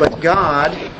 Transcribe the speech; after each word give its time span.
But 0.00 0.18
God 0.22 0.90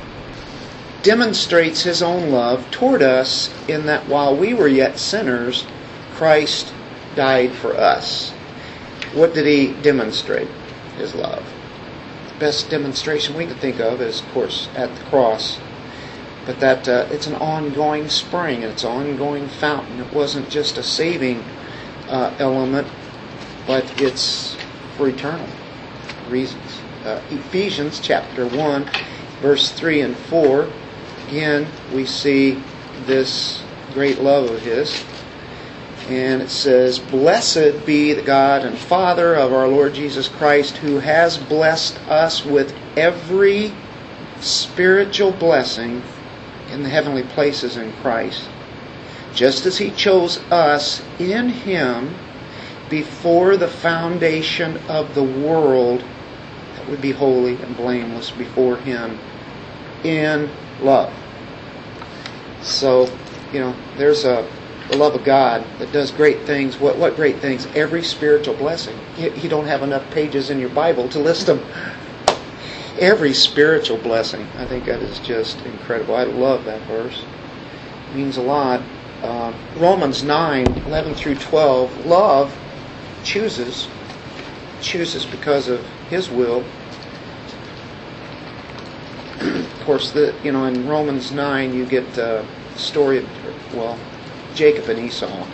demonstrates 1.03 1.81
his 1.81 2.03
own 2.03 2.31
love 2.31 2.71
toward 2.71 3.01
us 3.01 3.49
in 3.67 3.87
that 3.87 4.07
while 4.07 4.37
we 4.37 4.53
were 4.53 4.69
yet 4.69 4.99
sinners, 4.99 5.67
Christ 6.13 6.75
died 7.17 7.53
for 7.53 7.75
us. 7.75 8.33
What 9.15 9.33
did 9.33 9.47
he 9.47 9.73
demonstrate? 9.81 10.49
His 10.99 11.15
love. 11.15 11.43
The 12.29 12.39
best 12.41 12.69
demonstration 12.69 13.35
we 13.35 13.47
can 13.47 13.55
think 13.55 13.81
of 13.81 14.03
is, 14.03 14.21
of 14.21 14.29
course, 14.33 14.69
at 14.77 14.95
the 14.95 15.05
cross. 15.05 15.59
But 16.45 16.61
that 16.61 16.87
uh, 16.87 17.09
it's 17.11 17.27
an 17.27 17.37
ongoing 17.37 18.11
spring, 18.11 18.63
and 18.63 18.71
it's 18.71 18.85
an 18.85 18.91
ongoing 18.91 19.49
fountain. 19.49 19.99
It 20.01 20.13
wasn't 20.13 20.51
just 20.51 20.77
a 20.77 20.83
saving 20.83 21.43
uh, 22.09 22.35
element, 22.39 22.87
but 23.67 23.99
it's 23.99 24.59
for 24.99 25.09
eternal 25.09 25.49
reasons. 26.29 26.80
Uh, 27.05 27.21
Ephesians 27.31 27.99
chapter 27.99 28.47
1, 28.47 28.91
verse 29.41 29.71
3 29.73 30.03
and 30.03 30.17
4 30.17 30.69
again, 31.31 31.67
we 31.95 32.05
see 32.05 32.61
this 33.07 33.63
great 33.95 34.21
love 34.21 34.51
of 34.51 34.61
His. 34.63 35.05
And 36.09 36.43
it 36.43 36.51
says, 36.51 36.99
Blessed 36.99 37.87
be 37.87 38.13
the 38.13 38.23
God 38.23 38.65
and 38.65 38.77
Father 38.77 39.37
of 39.37 39.53
our 39.53 39.69
Lord 39.69 39.95
Jesus 39.95 40.27
Christ, 40.27 40.79
who 40.79 40.99
has 40.99 41.39
blessed 41.39 41.97
us 42.09 42.45
with 42.45 42.75
every 42.97 43.73
spiritual 44.41 45.31
blessing 45.31 46.03
in 46.73 46.83
the 46.83 46.89
heavenly 46.89 47.23
places 47.23 47.77
in 47.77 47.93
Christ, 48.03 48.49
just 49.33 49.67
as 49.67 49.79
He 49.79 49.91
chose 49.91 50.39
us 50.51 51.01
in 51.21 51.49
Him 51.49 52.15
before 52.89 53.57
the 53.57 53.69
foundation 53.69 54.79
of 54.89 55.15
the 55.15 55.23
world 55.23 56.03
that 56.81 56.89
would 56.89 57.03
be 57.03 57.13
holy 57.13 57.57
and 57.63 57.77
blameless 57.77 58.31
before 58.31 58.77
Him 58.79 59.19
in 60.03 60.51
love. 60.81 61.13
So, 62.63 63.13
you 63.53 63.61
know, 63.61 63.75
there's 63.97 64.25
a 64.25 64.49
the 64.89 64.97
love 64.97 65.15
of 65.15 65.23
God 65.23 65.65
that 65.79 65.93
does 65.93 66.11
great 66.11 66.41
things. 66.43 66.79
What 66.79 66.97
what 66.97 67.17
great 67.17 67.39
things? 67.39 67.67
Every 67.75 68.03
spiritual 68.03 68.55
blessing. 68.55 68.99
You, 69.17 69.33
you 69.35 69.49
don't 69.49 69.67
have 69.67 69.83
enough 69.83 70.09
pages 70.11 70.51
in 70.51 70.59
your 70.59 70.71
Bible 70.71 71.09
to 71.11 71.19
list 71.19 71.47
them. 71.47 71.65
Every 72.99 73.33
spiritual 73.33 73.99
blessing. 73.99 74.47
I 74.59 74.67
think 74.67 74.87
that 74.87 75.01
is 75.01 75.21
just 75.21 75.61
incredible. 75.65 76.17
I 76.17 76.25
love 76.25 76.65
that 76.65 76.81
verse. 76.83 77.23
It 78.11 78.17
means 78.17 78.37
a 78.37 78.43
lot. 78.43 78.83
Uh, 79.23 79.53
Romans 79.77 80.25
9, 80.25 80.67
11 80.67 81.15
through 81.15 81.37
12. 81.37 82.07
Love 82.07 82.59
chooses, 83.23 83.87
chooses 84.81 85.25
because 85.27 85.69
of 85.69 85.87
His 86.11 86.29
will 86.29 86.65
of 89.41 89.87
course, 89.87 90.11
the 90.13 90.35
you 90.45 90.53
know 90.53 90.67
in 90.67 90.87
Romans 90.87 91.33
nine 91.33 91.75
you 91.75 91.87
get 91.87 92.07
uh, 92.19 92.45
the 92.75 92.79
story 92.79 93.19
of 93.19 93.75
well 93.75 93.99
Jacob 94.55 94.89
and 94.89 94.99
Esau. 94.99 95.47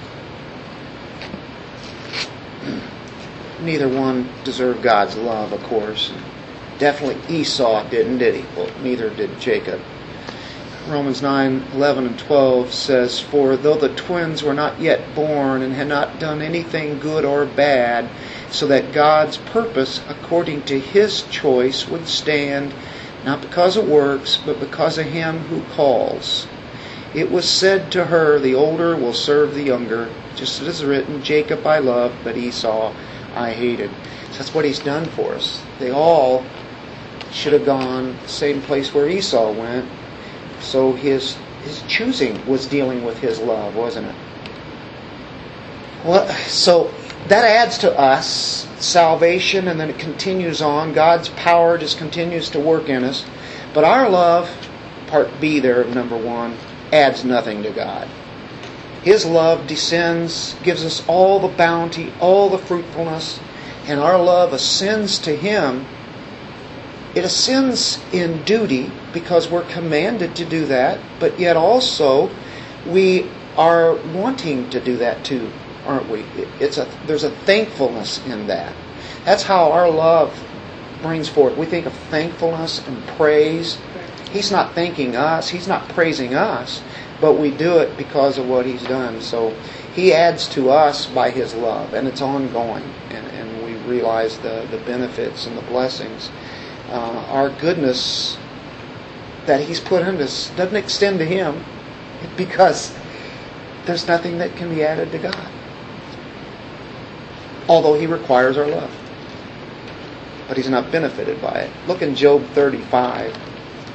Neither 3.62 3.88
one 3.88 4.28
deserved 4.44 4.82
God's 4.82 5.16
love, 5.16 5.52
of 5.52 5.62
course. 5.64 6.12
Definitely 6.78 7.34
Esau 7.34 7.88
didn't, 7.88 8.18
did 8.18 8.34
he? 8.34 8.44
Well, 8.54 8.70
neither 8.82 9.08
did 9.10 9.40
Jacob. 9.40 9.80
Romans 10.88 11.22
9, 11.22 11.64
11 11.72 12.06
and 12.06 12.18
12 12.18 12.72
says, 12.72 13.18
For 13.18 13.56
though 13.56 13.76
the 13.76 13.88
twins 13.94 14.44
were 14.44 14.54
not 14.54 14.78
yet 14.78 15.14
born 15.16 15.62
and 15.62 15.72
had 15.72 15.88
not 15.88 16.20
done 16.20 16.42
anything 16.42 17.00
good 17.00 17.24
or 17.24 17.44
bad, 17.44 18.08
so 18.56 18.66
that 18.66 18.92
God's 18.92 19.36
purpose 19.36 20.00
according 20.08 20.62
to 20.62 20.80
his 20.80 21.22
choice 21.24 21.86
would 21.88 22.08
stand, 22.08 22.72
not 23.22 23.42
because 23.42 23.76
of 23.76 23.86
works, 23.86 24.38
but 24.46 24.58
because 24.58 24.96
of 24.96 25.04
him 25.04 25.40
who 25.40 25.62
calls. 25.74 26.46
It 27.14 27.30
was 27.30 27.48
said 27.48 27.92
to 27.92 28.06
her, 28.06 28.38
The 28.38 28.54
older 28.54 28.96
will 28.96 29.12
serve 29.12 29.54
the 29.54 29.62
younger, 29.62 30.10
just 30.36 30.62
as 30.62 30.66
it 30.66 30.70
is 30.70 30.84
written, 30.84 31.22
Jacob 31.22 31.66
I 31.66 31.80
loved, 31.80 32.16
but 32.24 32.38
Esau 32.38 32.94
I 33.34 33.52
hated. 33.52 33.90
So 34.32 34.38
that's 34.38 34.54
what 34.54 34.64
he's 34.64 34.78
done 34.78 35.04
for 35.04 35.34
us. 35.34 35.62
They 35.78 35.90
all 35.90 36.42
should 37.30 37.52
have 37.52 37.66
gone 37.66 38.16
the 38.22 38.28
same 38.28 38.62
place 38.62 38.94
where 38.94 39.08
Esau 39.08 39.52
went. 39.52 39.86
So 40.60 40.94
his 40.94 41.36
his 41.64 41.82
choosing 41.82 42.46
was 42.46 42.66
dealing 42.66 43.04
with 43.04 43.18
his 43.18 43.38
love, 43.40 43.74
wasn't 43.76 44.06
it? 44.06 44.14
Well, 46.04 46.28
so 46.46 46.92
that 47.28 47.44
adds 47.44 47.78
to 47.78 47.98
us 47.98 48.68
salvation, 48.78 49.68
and 49.68 49.80
then 49.80 49.90
it 49.90 49.98
continues 49.98 50.62
on. 50.62 50.92
God's 50.92 51.28
power 51.30 51.78
just 51.78 51.98
continues 51.98 52.50
to 52.50 52.60
work 52.60 52.88
in 52.88 53.04
us. 53.04 53.24
But 53.74 53.84
our 53.84 54.08
love, 54.08 54.50
part 55.06 55.40
B 55.40 55.58
there 55.58 55.80
of 55.80 55.94
number 55.94 56.16
one, 56.16 56.56
adds 56.92 57.24
nothing 57.24 57.62
to 57.62 57.70
God. 57.70 58.08
His 59.02 59.24
love 59.24 59.66
descends, 59.66 60.56
gives 60.62 60.84
us 60.84 61.06
all 61.08 61.40
the 61.40 61.48
bounty, 61.56 62.12
all 62.20 62.48
the 62.48 62.58
fruitfulness, 62.58 63.40
and 63.86 64.00
our 64.00 64.20
love 64.20 64.52
ascends 64.52 65.18
to 65.20 65.34
Him. 65.34 65.86
It 67.14 67.24
ascends 67.24 67.98
in 68.12 68.42
duty 68.44 68.90
because 69.12 69.48
we're 69.48 69.64
commanded 69.64 70.36
to 70.36 70.44
do 70.44 70.66
that, 70.66 71.00
but 71.18 71.40
yet 71.40 71.56
also 71.56 72.30
we 72.86 73.30
are 73.56 73.94
wanting 73.94 74.68
to 74.70 74.80
do 74.80 74.96
that 74.98 75.24
too 75.24 75.50
aren't 75.86 76.08
we? 76.08 76.24
It's 76.60 76.78
a 76.78 76.88
there's 77.06 77.24
a 77.24 77.30
thankfulness 77.30 78.24
in 78.26 78.46
that. 78.48 78.74
That's 79.24 79.42
how 79.42 79.72
our 79.72 79.90
love 79.90 80.32
brings 81.02 81.28
forth. 81.28 81.56
We 81.56 81.66
think 81.66 81.86
of 81.86 81.92
thankfulness 81.92 82.86
and 82.86 83.04
praise. 83.08 83.78
He's 84.30 84.50
not 84.50 84.74
thanking 84.74 85.16
us. 85.16 85.48
He's 85.48 85.68
not 85.68 85.88
praising 85.90 86.34
us, 86.34 86.82
but 87.20 87.34
we 87.34 87.50
do 87.50 87.78
it 87.78 87.96
because 87.96 88.38
of 88.38 88.48
what 88.48 88.66
He's 88.66 88.82
done. 88.82 89.20
So 89.20 89.54
He 89.94 90.12
adds 90.12 90.48
to 90.50 90.70
us 90.70 91.06
by 91.06 91.30
His 91.30 91.54
love, 91.54 91.94
and 91.94 92.06
it's 92.06 92.20
ongoing, 92.20 92.84
and, 93.10 93.26
and 93.26 93.64
we 93.64 93.74
realize 93.90 94.38
the, 94.38 94.66
the 94.70 94.78
benefits 94.78 95.46
and 95.46 95.56
the 95.56 95.62
blessings. 95.62 96.30
Uh, 96.88 97.24
our 97.28 97.50
goodness 97.50 98.36
that 99.46 99.60
He's 99.60 99.80
put 99.80 100.02
in 100.02 100.20
us 100.20 100.50
doesn't 100.50 100.76
extend 100.76 101.18
to 101.20 101.24
Him 101.24 101.64
because 102.36 102.96
there's 103.86 104.06
nothing 104.06 104.38
that 104.38 104.56
can 104.56 104.68
be 104.68 104.82
added 104.82 105.12
to 105.12 105.18
God 105.18 105.50
although 107.68 107.94
he 107.94 108.06
requires 108.06 108.56
our 108.56 108.66
love. 108.66 108.90
But 110.48 110.56
he's 110.56 110.68
not 110.68 110.92
benefited 110.92 111.40
by 111.40 111.60
it. 111.60 111.70
Look 111.86 112.02
in 112.02 112.14
Job 112.14 112.44
35, 112.50 113.36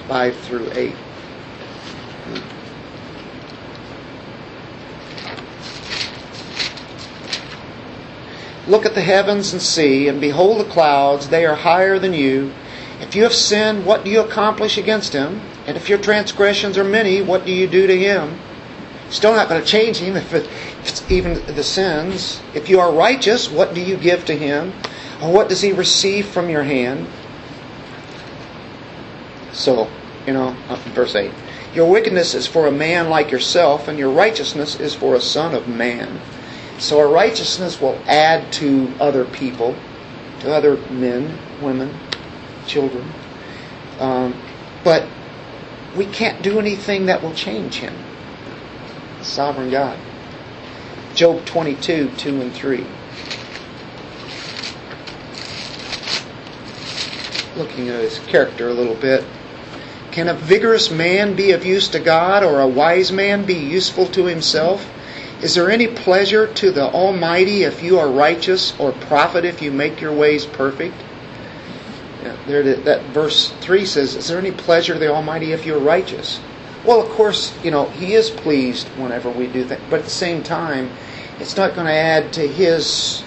5 0.07 0.37
through 0.37 0.71
8. 0.73 0.95
Look 8.67 8.85
at 8.85 8.93
the 8.93 9.01
heavens 9.01 9.53
and 9.53 9.61
see, 9.61 10.07
and 10.07 10.21
behold 10.21 10.59
the 10.59 10.69
clouds, 10.69 11.29
they 11.29 11.45
are 11.45 11.55
higher 11.55 11.97
than 11.97 12.13
you. 12.13 12.53
If 12.99 13.15
you 13.15 13.23
have 13.23 13.33
sinned, 13.33 13.85
what 13.85 14.05
do 14.05 14.11
you 14.11 14.21
accomplish 14.21 14.77
against 14.77 15.13
him? 15.13 15.41
And 15.65 15.75
if 15.75 15.89
your 15.89 15.97
transgressions 15.97 16.77
are 16.77 16.83
many, 16.83 17.21
what 17.21 17.45
do 17.45 17.51
you 17.51 17.67
do 17.67 17.87
to 17.87 17.97
him? 17.97 18.39
Still 19.09 19.33
not 19.33 19.49
going 19.49 19.61
to 19.61 19.67
change 19.67 19.97
him 19.97 20.15
if, 20.17 20.33
it, 20.33 20.47
even 21.09 21.45
the 21.45 21.63
sins. 21.63 22.41
If 22.53 22.69
you 22.69 22.79
are 22.79 22.91
righteous, 22.91 23.49
what 23.49 23.73
do 23.73 23.81
you 23.81 23.97
give 23.97 24.25
to 24.25 24.37
him? 24.37 24.71
What 25.19 25.49
does 25.49 25.61
he 25.61 25.71
receive 25.71 26.25
from 26.25 26.49
your 26.49 26.63
hand? 26.63 27.07
So, 29.53 29.89
you 30.25 30.33
know, 30.33 30.55
uh, 30.69 30.75
verse 30.93 31.15
8. 31.15 31.31
Your 31.75 31.89
wickedness 31.89 32.33
is 32.33 32.47
for 32.47 32.67
a 32.67 32.71
man 32.71 33.09
like 33.09 33.31
yourself, 33.31 33.87
and 33.87 33.97
your 33.99 34.09
righteousness 34.09 34.79
is 34.79 34.93
for 34.95 35.15
a 35.15 35.21
son 35.21 35.53
of 35.53 35.67
man. 35.67 36.19
So 36.79 36.99
our 36.99 37.07
righteousness 37.07 37.79
will 37.79 37.99
add 38.07 38.51
to 38.53 38.91
other 38.99 39.25
people, 39.25 39.75
to 40.39 40.53
other 40.53 40.77
men, 40.89 41.37
women, 41.61 41.93
children. 42.65 43.05
Um, 43.99 44.35
but 44.83 45.07
we 45.95 46.05
can't 46.05 46.41
do 46.41 46.59
anything 46.59 47.05
that 47.05 47.21
will 47.21 47.33
change 47.33 47.75
him 47.75 47.93
sovereign 49.23 49.69
God. 49.69 49.97
Job 51.15 51.45
22, 51.45 52.11
2 52.17 52.41
and 52.41 52.53
3. 52.53 52.85
Looking 57.57 57.89
at 57.89 58.01
his 58.01 58.19
character 58.19 58.69
a 58.69 58.73
little 58.73 58.95
bit. 58.95 59.23
Can 60.11 60.27
a 60.27 60.33
vigorous 60.33 60.91
man 60.91 61.35
be 61.35 61.51
of 61.51 61.65
use 61.65 61.87
to 61.89 61.99
God, 61.99 62.43
or 62.43 62.59
a 62.59 62.67
wise 62.67 63.11
man 63.11 63.45
be 63.45 63.53
useful 63.55 64.07
to 64.07 64.25
himself? 64.25 64.89
Is 65.41 65.55
there 65.55 65.71
any 65.71 65.87
pleasure 65.87 66.47
to 66.47 66.71
the 66.71 66.83
Almighty 66.83 67.63
if 67.63 67.81
you 67.81 67.99
are 67.99 68.09
righteous, 68.09 68.73
or 68.79 68.91
profit 68.91 69.45
if 69.45 69.61
you 69.61 69.71
make 69.71 70.01
your 70.01 70.13
ways 70.13 70.45
perfect? 70.45 70.95
Yeah, 72.23 72.35
there, 72.45 72.75
that 72.75 73.03
verse 73.05 73.51
three 73.61 73.85
says, 73.85 74.15
"Is 74.15 74.27
there 74.27 74.37
any 74.37 74.51
pleasure 74.51 74.93
to 74.93 74.99
the 74.99 75.11
Almighty 75.11 75.53
if 75.53 75.65
you're 75.65 75.79
righteous?" 75.79 76.39
Well, 76.85 77.01
of 77.01 77.09
course, 77.09 77.57
you 77.63 77.71
know, 77.71 77.85
He 77.89 78.13
is 78.13 78.29
pleased 78.29 78.87
whenever 78.89 79.29
we 79.29 79.47
do 79.47 79.63
that, 79.65 79.79
but 79.89 79.99
at 79.99 80.05
the 80.05 80.11
same 80.11 80.43
time, 80.43 80.89
it's 81.39 81.57
not 81.57 81.75
going 81.75 81.87
to 81.87 81.93
add 81.93 82.33
to 82.33 82.47
His, 82.47 83.23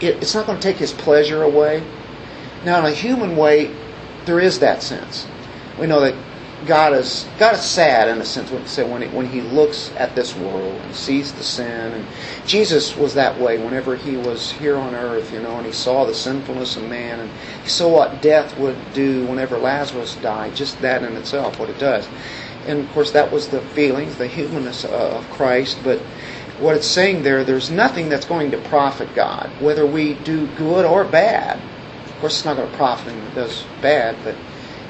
it's 0.00 0.34
not 0.34 0.46
going 0.46 0.58
to 0.58 0.62
take 0.62 0.76
His 0.76 0.92
pleasure 0.92 1.42
away. 1.42 1.82
Now, 2.64 2.78
in 2.80 2.86
a 2.86 2.94
human 2.94 3.36
way, 3.36 3.74
there 4.24 4.40
is 4.40 4.60
that 4.60 4.82
sense. 4.82 5.26
We 5.78 5.86
know 5.86 6.00
that 6.00 6.14
God 6.66 6.94
is 6.94 7.26
God 7.38 7.54
is 7.54 7.62
sad 7.62 8.08
in 8.08 8.20
a 8.20 8.24
sense 8.24 8.50
when, 8.50 8.66
so 8.66 8.86
when, 8.86 9.02
he, 9.02 9.08
when 9.08 9.26
he 9.26 9.42
looks 9.42 9.90
at 9.96 10.14
this 10.14 10.34
world 10.34 10.80
and 10.80 10.94
sees 10.94 11.32
the 11.32 11.42
sin. 11.42 11.92
And 11.92 12.06
Jesus 12.46 12.96
was 12.96 13.14
that 13.14 13.38
way 13.38 13.58
whenever 13.58 13.96
he 13.96 14.16
was 14.16 14.52
here 14.52 14.76
on 14.76 14.94
earth, 14.94 15.32
you 15.32 15.40
know, 15.40 15.56
and 15.56 15.66
he 15.66 15.72
saw 15.72 16.04
the 16.04 16.14
sinfulness 16.14 16.76
of 16.76 16.84
man 16.84 17.20
and 17.20 17.30
he 17.62 17.68
saw 17.68 17.88
what 17.88 18.22
death 18.22 18.58
would 18.58 18.76
do 18.94 19.26
whenever 19.26 19.58
Lazarus 19.58 20.14
died. 20.16 20.54
Just 20.54 20.80
that 20.80 21.02
in 21.02 21.16
itself, 21.16 21.58
what 21.58 21.68
it 21.68 21.78
does. 21.78 22.08
And 22.66 22.80
of 22.80 22.90
course, 22.92 23.12
that 23.12 23.30
was 23.30 23.48
the 23.48 23.60
feelings, 23.60 24.16
the 24.16 24.26
humanness 24.26 24.84
uh, 24.84 25.16
of 25.16 25.30
Christ. 25.30 25.78
But 25.84 26.00
what 26.58 26.76
it's 26.76 26.86
saying 26.86 27.22
there, 27.22 27.44
there's 27.44 27.70
nothing 27.70 28.08
that's 28.08 28.26
going 28.26 28.50
to 28.52 28.58
profit 28.58 29.14
God, 29.14 29.50
whether 29.60 29.84
we 29.84 30.14
do 30.14 30.46
good 30.56 30.84
or 30.84 31.04
bad. 31.04 31.60
Of 32.06 32.20
course, 32.20 32.36
it's 32.36 32.44
not 32.44 32.56
going 32.56 32.70
to 32.70 32.76
profit 32.76 33.12
him 33.12 33.18
if 33.18 33.32
it 33.32 33.34
does 33.34 33.64
bad, 33.82 34.16
but 34.24 34.36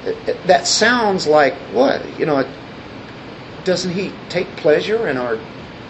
it, 0.05 0.29
it, 0.29 0.47
that 0.47 0.67
sounds 0.67 1.27
like 1.27 1.53
what 1.73 2.19
you 2.19 2.25
know. 2.25 2.39
It, 2.39 2.47
doesn't 3.63 3.91
he 3.91 4.13
take 4.29 4.47
pleasure 4.57 5.07
in 5.07 5.17
our 5.17 5.39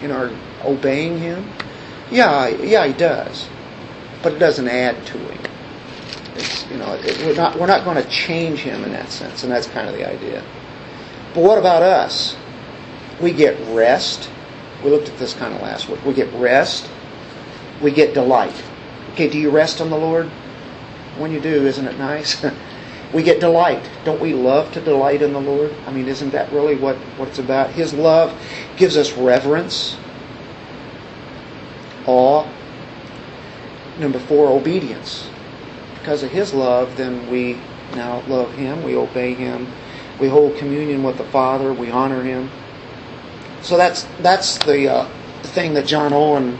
in 0.00 0.10
our 0.10 0.30
obeying 0.64 1.18
him? 1.18 1.48
Yeah, 2.10 2.48
yeah, 2.48 2.86
he 2.86 2.94
does, 2.94 3.48
but 4.22 4.32
it 4.32 4.38
doesn't 4.38 4.68
add 4.68 5.06
to 5.06 5.18
him. 5.18 5.40
It's 6.36 6.68
you 6.70 6.78
know 6.78 6.94
it, 6.94 7.18
we're 7.18 7.34
not 7.34 7.58
we're 7.58 7.66
not 7.66 7.84
going 7.84 8.02
to 8.02 8.08
change 8.08 8.60
him 8.60 8.82
in 8.84 8.92
that 8.92 9.10
sense, 9.10 9.42
and 9.42 9.52
that's 9.52 9.66
kind 9.66 9.88
of 9.88 9.94
the 9.94 10.08
idea. 10.08 10.42
But 11.36 11.44
what 11.44 11.58
about 11.58 11.82
us? 11.82 12.34
We 13.20 13.30
get 13.30 13.58
rest. 13.74 14.30
We 14.82 14.88
looked 14.88 15.10
at 15.10 15.18
this 15.18 15.34
kind 15.34 15.54
of 15.54 15.60
last 15.60 15.86
week. 15.86 16.02
We 16.02 16.14
get 16.14 16.32
rest. 16.32 16.88
We 17.82 17.90
get 17.90 18.14
delight. 18.14 18.64
Okay, 19.12 19.28
do 19.28 19.38
you 19.38 19.50
rest 19.50 19.82
on 19.82 19.90
the 19.90 19.98
Lord? 19.98 20.28
When 21.18 21.30
you 21.30 21.40
do, 21.40 21.66
isn't 21.66 21.86
it 21.86 21.98
nice? 21.98 22.42
we 23.12 23.22
get 23.22 23.38
delight. 23.38 23.86
Don't 24.06 24.18
we 24.18 24.32
love 24.32 24.72
to 24.72 24.80
delight 24.80 25.20
in 25.20 25.34
the 25.34 25.40
Lord? 25.40 25.74
I 25.86 25.92
mean, 25.92 26.08
isn't 26.08 26.30
that 26.30 26.50
really 26.52 26.74
what, 26.74 26.96
what 27.18 27.28
it's 27.28 27.38
about? 27.38 27.68
His 27.68 27.92
love 27.92 28.34
gives 28.78 28.96
us 28.96 29.12
reverence, 29.12 29.98
awe. 32.06 32.48
Number 33.98 34.20
four, 34.20 34.48
obedience. 34.48 35.28
Because 35.98 36.22
of 36.22 36.30
His 36.30 36.54
love, 36.54 36.96
then 36.96 37.28
we 37.28 37.60
now 37.94 38.22
love 38.26 38.54
Him, 38.54 38.82
we 38.82 38.96
obey 38.96 39.34
Him, 39.34 39.70
we 40.20 40.28
hold 40.28 40.56
communion 40.56 41.02
with 41.02 41.18
the 41.18 41.24
Father, 41.24 41.72
we 41.72 41.90
honor 41.90 42.22
Him. 42.22 42.50
So 43.62 43.76
that's 43.76 44.04
that's 44.20 44.58
the 44.58 44.88
uh, 44.88 45.08
thing 45.42 45.74
that 45.74 45.86
John 45.86 46.12
Owen 46.12 46.58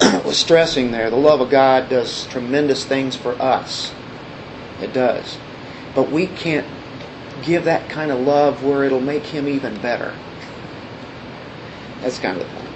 was 0.24 0.36
stressing 0.36 0.90
there. 0.90 1.10
The 1.10 1.16
love 1.16 1.40
of 1.40 1.50
God 1.50 1.88
does 1.88 2.26
tremendous 2.26 2.84
things 2.84 3.16
for 3.16 3.40
us. 3.40 3.92
It 4.80 4.92
does. 4.92 5.38
But 5.94 6.10
we 6.10 6.26
can't 6.26 6.66
give 7.42 7.64
that 7.64 7.88
kind 7.88 8.10
of 8.10 8.20
love 8.20 8.64
where 8.64 8.84
it'll 8.84 9.00
make 9.00 9.24
him 9.24 9.48
even 9.48 9.80
better. 9.80 10.14
That's 12.00 12.18
kind 12.18 12.40
of 12.40 12.46
the 12.46 12.54
point. 12.54 12.68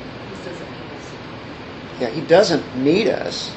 Yeah, 2.01 2.11
he 2.11 2.21
doesn't 2.21 2.77
need 2.77 3.09
us. 3.09 3.55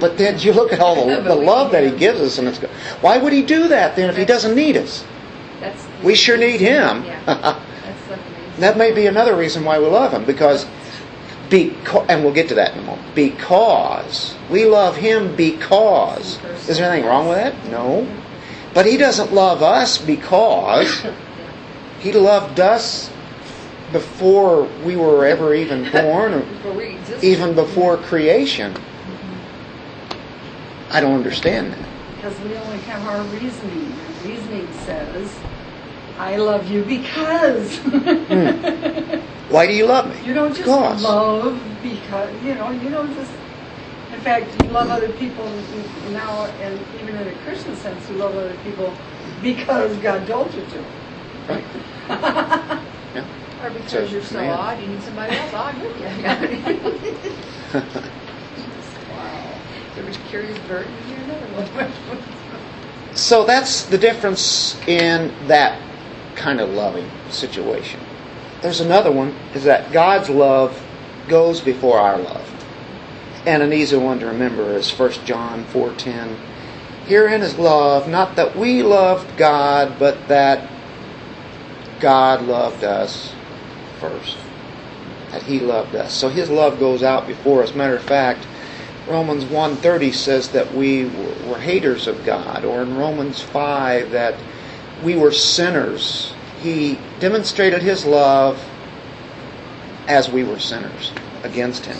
But 0.00 0.18
then 0.18 0.38
you 0.38 0.52
look 0.52 0.72
at 0.72 0.80
all 0.80 1.06
the, 1.06 1.20
the 1.20 1.34
love 1.34 1.72
that 1.72 1.84
he 1.84 1.96
gives 1.96 2.20
us, 2.20 2.38
and 2.38 2.48
it's 2.48 2.58
why 3.00 3.18
would 3.18 3.32
he 3.32 3.42
do 3.42 3.68
that 3.68 3.96
then 3.96 4.10
if 4.10 4.16
he 4.16 4.24
doesn't 4.24 4.54
need 4.54 4.76
us? 4.76 5.04
We 6.04 6.14
sure 6.14 6.36
need 6.36 6.60
him. 6.60 7.02
that 8.58 8.76
may 8.76 8.92
be 8.92 9.06
another 9.06 9.34
reason 9.34 9.64
why 9.64 9.78
we 9.78 9.86
love 9.86 10.12
him 10.12 10.24
because 10.24 10.66
because, 11.50 12.06
and 12.08 12.24
we'll 12.24 12.32
get 12.32 12.48
to 12.48 12.54
that 12.56 12.72
in 12.72 12.80
a 12.80 12.82
moment. 12.82 13.14
Because 13.14 14.34
we 14.50 14.64
love 14.64 14.96
Him 14.96 15.36
because. 15.36 16.42
Is 16.68 16.78
there 16.78 16.90
anything 16.90 17.08
wrong 17.08 17.28
with 17.28 17.36
that? 17.38 17.54
No. 17.70 18.06
But 18.72 18.86
He 18.86 18.96
doesn't 18.96 19.32
love 19.32 19.62
us 19.62 19.98
because 19.98 21.06
He 22.00 22.12
loved 22.12 22.60
us 22.60 23.10
before 23.92 24.64
we 24.84 24.96
were 24.96 25.24
ever 25.26 25.54
even 25.54 25.90
born, 25.92 26.34
or 26.34 26.44
even 27.22 27.54
before 27.54 27.96
creation. 27.98 28.72
Mm-hmm. 28.72 30.12
I 30.92 31.00
don't 31.00 31.14
understand 31.14 31.72
that. 31.72 31.88
Because 32.16 32.38
we 32.40 32.56
only 32.56 32.78
have 32.78 33.06
our 33.06 33.22
reasoning. 33.38 33.94
reasoning 34.24 34.66
says, 34.84 35.38
I 36.18 36.36
love 36.36 36.70
you 36.70 36.84
because. 36.84 37.78
mm. 37.78 39.20
Why 39.48 39.66
do 39.66 39.72
you 39.74 39.86
love 39.86 40.08
me? 40.08 40.26
You 40.26 40.34
don't 40.34 40.54
just 40.54 40.64
because. 40.64 41.02
love 41.02 41.60
because, 41.82 42.42
you 42.42 42.54
know, 42.54 42.70
you 42.70 42.90
don't 42.90 43.14
just. 43.14 43.30
In 44.12 44.20
fact, 44.20 44.46
you 44.62 44.70
love 44.70 44.90
other 44.90 45.10
people 45.10 45.46
now, 46.12 46.44
and 46.60 46.78
even 47.00 47.16
in 47.16 47.28
a 47.28 47.32
Christian 47.44 47.74
sense, 47.76 48.08
you 48.08 48.16
love 48.16 48.36
other 48.36 48.56
people 48.64 48.96
because 49.42 49.96
God 49.98 50.26
told 50.26 50.54
you 50.54 50.62
to. 50.62 50.84
Right. 51.48 51.64
yeah. 52.08 53.26
Or 53.62 53.70
because 53.70 53.90
so, 53.90 54.04
you're 54.04 54.22
so 54.22 54.38
man. 54.38 54.50
odd, 54.50 54.80
you 54.80 54.86
need 54.88 55.02
somebody 55.02 55.36
else 55.36 55.52
odd 55.52 55.74
with 55.82 56.00
you. 56.00 56.06
wow. 59.14 59.58
There 59.94 60.04
was 60.04 60.16
curious 60.28 60.58
burden, 60.60 60.92
you 61.10 61.16
another 61.24 61.46
one. 61.48 61.92
so 63.14 63.44
that's 63.44 63.84
the 63.84 63.98
difference 63.98 64.80
in 64.86 65.32
that 65.48 65.78
kind 66.36 66.60
of 66.60 66.70
loving 66.70 67.10
situation. 67.30 68.00
There's 68.62 68.80
another 68.80 69.12
one 69.12 69.34
is 69.54 69.64
that 69.64 69.92
God's 69.92 70.30
love 70.30 70.82
goes 71.28 71.60
before 71.60 71.98
our 71.98 72.18
love. 72.18 72.50
And 73.46 73.62
an 73.62 73.72
easy 73.72 73.96
one 73.96 74.20
to 74.20 74.26
remember 74.26 74.72
is 74.72 74.90
1 74.90 75.26
John 75.26 75.64
4:10. 75.64 76.36
Herein 77.06 77.42
is 77.42 77.58
love, 77.58 78.08
not 78.08 78.36
that 78.36 78.56
we 78.56 78.82
loved 78.82 79.36
God, 79.36 79.98
but 79.98 80.28
that 80.28 80.66
God 82.00 82.42
loved 82.42 82.82
us 82.82 83.32
first. 84.00 84.38
That 85.30 85.42
he 85.42 85.60
loved 85.60 85.94
us. 85.94 86.14
So 86.14 86.30
his 86.30 86.48
love 86.48 86.78
goes 86.78 87.02
out 87.02 87.26
before 87.26 87.62
us. 87.62 87.74
Matter 87.74 87.96
of 87.96 88.02
fact, 88.02 88.46
Romans 89.06 89.44
1:30 89.44 90.12
says 90.12 90.48
that 90.50 90.74
we 90.74 91.04
were 91.46 91.58
haters 91.58 92.06
of 92.06 92.24
God, 92.24 92.64
or 92.64 92.80
in 92.80 92.96
Romans 92.96 93.40
5 93.40 94.10
that 94.12 94.34
we 95.04 95.16
were 95.16 95.30
sinners. 95.30 96.32
He 96.60 96.98
demonstrated 97.20 97.82
his 97.82 98.04
love 98.04 98.62
as 100.08 100.30
we 100.30 100.44
were 100.44 100.58
sinners 100.58 101.12
against 101.42 101.86
him, 101.86 101.98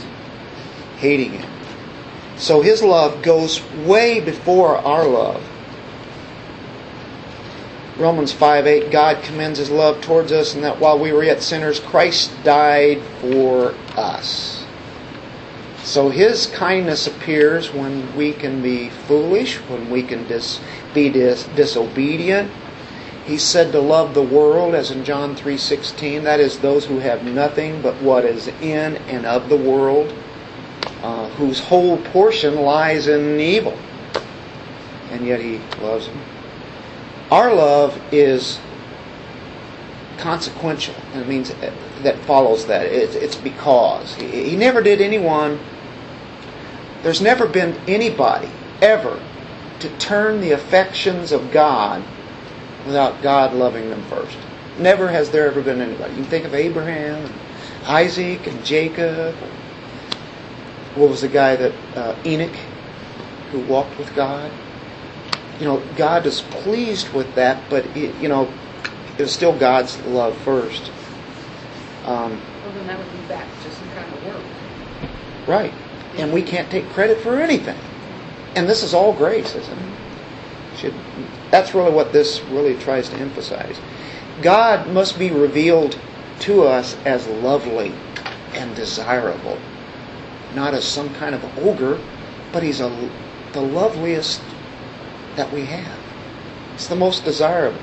hating 0.97 1.33
him. 1.33 1.51
So 2.37 2.63
his 2.63 2.83
love 2.83 3.23
goes 3.23 3.63
way 3.87 4.21
before 4.21 4.77
our 4.79 5.07
love. 5.07 5.43
Romans 7.97 8.33
5 8.33 8.67
8, 8.67 8.91
God 8.91 9.23
commends 9.23 9.59
his 9.59 9.71
love 9.71 10.01
towards 10.01 10.33
us, 10.33 10.55
and 10.55 10.65
that 10.65 10.81
while 10.81 10.99
we 10.99 11.13
were 11.13 11.23
yet 11.23 11.43
sinners, 11.43 11.79
Christ 11.79 12.33
died 12.43 13.01
for 13.21 13.73
us. 13.97 14.65
So 15.85 16.09
his 16.09 16.47
kindness 16.47 17.07
appears 17.07 17.73
when 17.73 18.17
we 18.17 18.33
can 18.33 18.63
be 18.63 18.89
foolish, 18.89 19.59
when 19.69 19.91
we 19.91 20.03
can 20.03 20.27
dis, 20.27 20.59
be 20.93 21.09
dis, 21.09 21.45
disobedient, 21.55 22.51
he 23.27 23.39
said 23.39 23.73
to 23.73 23.81
love 23.81 24.15
the 24.15 24.23
world 24.23 24.75
as 24.75 24.91
in 24.91 25.05
John 25.05 25.35
3:16 25.35 26.25
that 26.25 26.41
is 26.41 26.59
those 26.59 26.85
who 26.85 26.99
have 26.99 27.25
nothing 27.25 27.81
but 27.81 27.95
what 28.03 28.25
is 28.25 28.49
in 28.61 28.97
and 29.09 29.25
of 29.27 29.49
the 29.49 29.57
world 29.57 30.13
uh, 31.03 31.29
whose 31.31 31.61
whole 31.61 31.99
portion 31.99 32.57
lies 32.57 33.09
in 33.09 33.39
evil. 33.39 33.77
And 35.11 35.27
yet 35.27 35.41
he 35.41 35.61
loves 35.81 36.07
them. 36.07 36.21
Our 37.31 37.55
love 37.55 38.01
is 38.13 38.59
consequential. 40.19 40.95
And 41.13 41.23
it 41.23 41.29
means 41.29 41.53
that 42.03 42.17
follows 42.21 42.67
that. 42.67 42.87
It's 42.87 43.37
because. 43.37 44.15
He, 44.15 44.51
he 44.51 44.57
never 44.57 44.83
did 44.83 45.01
anyone 45.01 45.61
there's 47.05 47.21
never 47.21 47.47
been 47.47 47.77
anybody 47.87 48.49
ever 48.81 49.23
to 49.81 49.89
turn 49.99 50.41
the 50.41 50.53
affections 50.53 51.33
of 51.33 51.53
God 51.53 52.03
without 52.87 53.23
God 53.23 53.55
loving 53.55 53.91
them 53.91 54.03
first. 54.05 54.37
Never 54.79 55.09
has 55.09 55.31
there 55.31 55.47
ever 55.47 55.63
been 55.63 55.81
anybody. 55.81 56.11
You 56.15 56.23
can 56.23 56.31
think 56.31 56.45
of 56.45 56.55
Abraham, 56.55 57.25
and 57.25 57.35
Isaac, 57.87 58.47
and 58.47 58.65
Jacob. 58.65 59.35
What 60.95 61.11
was 61.11 61.21
the 61.21 61.29
guy 61.29 61.57
that 61.57 61.73
uh, 61.97 62.17
Enoch, 62.25 62.57
who 63.51 63.61
walked 63.61 63.97
with 63.99 64.15
God? 64.15 64.51
You 65.59 65.67
know, 65.67 65.83
God 65.97 66.27
is 66.27 66.43
pleased 66.43 67.13
with 67.13 67.33
that, 67.37 67.63
but 67.71 67.85
it, 67.97 68.15
you 68.17 68.29
know, 68.29 68.53
it 69.17 69.23
was 69.23 69.33
still 69.33 69.57
God's 69.57 70.01
love 70.07 70.37
first. 70.39 70.91
Um, 72.05 72.41
well, 72.65 72.73
then 72.75 72.87
that 72.89 72.99
would 72.99 73.13
be 73.13 73.29
back 73.29 73.49
to 73.63 73.71
some 73.71 73.89
kind 73.91 74.13
of 74.13 74.25
work. 74.27 74.43
Right, 75.47 75.73
and 76.17 76.33
we 76.33 76.43
can't 76.43 76.71
take 76.71 76.89
credit 76.91 77.19
for 77.21 77.39
anything. 77.39 77.79
And 78.57 78.69
this 78.69 78.83
is 78.83 78.95
all 78.95 79.13
grace, 79.13 79.55
isn't 79.55 79.79
it? 79.79 80.79
Should 80.79 80.95
that's 81.55 81.73
really 81.73 81.93
what 81.93 82.13
this 82.13 82.41
really 82.51 82.75
tries 82.75 83.09
to 83.11 83.17
emphasize. 83.17 83.79
God 84.43 84.89
must 84.89 85.17
be 85.21 85.31
revealed 85.31 85.97
to 86.41 86.65
us 86.65 86.97
as 87.05 87.29
lovely 87.29 87.93
and 88.55 88.75
desirable, 88.75 89.57
not 90.57 90.75
as 90.75 90.85
some 90.85 91.15
kind 91.15 91.33
of 91.33 91.59
ogre, 91.61 92.01
but 92.53 92.65
He's 92.65 92.81
a, 92.81 93.09
the 93.53 93.61
loveliest 93.61 94.41
that 95.37 95.53
we 95.53 95.65
have. 95.67 95.97
It's 96.75 96.89
the 96.89 96.97
most 96.97 97.25
desirable. 97.25 97.79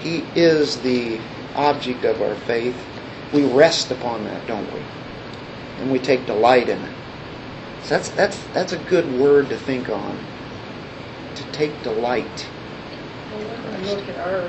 He 0.00 0.24
is 0.34 0.80
the 0.80 1.20
object 1.54 2.04
of 2.04 2.20
our 2.20 2.34
faith. 2.34 2.74
We 3.32 3.44
rest 3.44 3.92
upon 3.92 4.24
that, 4.24 4.48
don't 4.48 4.66
we? 4.74 4.80
And 5.78 5.92
we 5.92 6.00
take 6.00 6.26
delight 6.26 6.68
in 6.68 6.80
it. 6.80 6.94
So 7.84 7.94
that's 7.94 8.08
that's 8.08 8.42
that's 8.52 8.72
a 8.72 8.78
good 8.78 9.08
word 9.20 9.48
to 9.50 9.56
think 9.56 9.88
on. 9.88 10.18
Take 11.58 11.82
delight. 11.82 12.46
Well, 13.32 13.40
look 13.82 14.08
at 14.08 14.16
our 14.28 14.48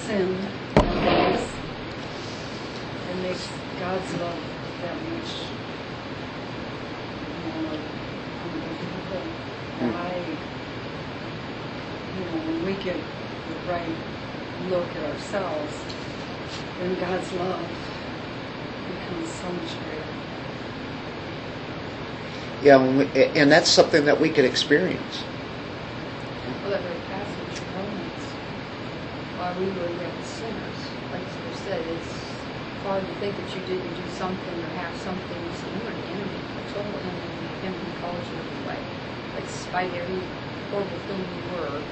sin 0.00 0.38
and 3.10 3.22
makes 3.22 3.46
God's 3.78 4.14
love 4.14 4.40
that 4.80 4.96
much 5.10 5.32
more 7.52 7.76
unbelievable. 8.44 9.26
Hmm. 9.78 9.92
Why, 9.92 10.12
you 12.14 12.24
know, 12.24 12.36
when 12.46 12.58
we 12.64 12.72
get 12.82 12.96
the 12.96 13.56
right 13.70 13.96
look 14.70 14.88
at 14.96 15.04
ourselves, 15.12 15.74
then 16.80 16.98
God's 16.98 17.30
love 17.34 17.68
becomes 18.88 19.28
so 19.30 19.52
much 19.52 19.72
greater. 19.84 20.03
Yeah, 22.64 22.78
when 22.78 22.96
we, 22.96 23.04
and 23.36 23.52
that's 23.52 23.68
something 23.68 24.06
that 24.06 24.18
we 24.18 24.30
can 24.30 24.46
experience. 24.46 25.20
Well, 26.62 26.72
that 26.72 26.80
very 26.80 26.96
passage 27.12 27.60
Romans, 27.76 28.24
while 29.36 29.52
we 29.60 29.66
were 29.68 29.92
yet 30.00 30.24
sinners, 30.24 30.80
like 31.12 31.20
you 31.20 31.52
said, 31.52 31.84
it's 31.92 32.08
hard 32.82 33.04
to 33.04 33.12
think 33.20 33.36
that 33.36 33.54
you 33.54 33.60
didn't 33.68 33.92
do 33.92 34.08
something 34.16 34.64
or 34.64 34.68
have 34.80 34.96
something. 34.96 35.36
You 35.44 35.52
said, 35.52 35.68
you 35.76 35.84
were 35.84 35.90
an 35.92 36.08
enemy, 36.08 36.40
a 36.56 36.72
total 36.72 36.96
enemy 37.04 37.44
of 37.52 37.60
him 37.60 37.74
who 37.74 38.00
calls 38.00 38.24
you 38.32 38.38
anyway. 38.40 38.80
Like, 39.36 39.44
despite 39.44 39.92
every 39.92 40.22
horrible 40.70 40.96
thing 41.04 41.20
you 41.20 41.52
were, 41.52 41.82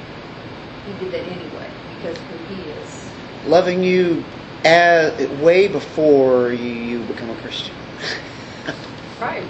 he 0.87 0.93
did 1.05 1.13
that 1.13 1.29
anyway, 1.29 1.69
because 1.91 2.17
who 2.17 2.55
he 2.55 2.63
is. 2.81 3.13
Loving 3.47 3.83
you 3.85 4.25
as, 4.65 5.29
way 5.43 5.69
before 5.69 6.51
you, 6.53 6.71
you 6.71 6.99
become 7.01 7.29
a 7.29 7.35
Christian. 7.35 7.75
Right. 9.23 9.49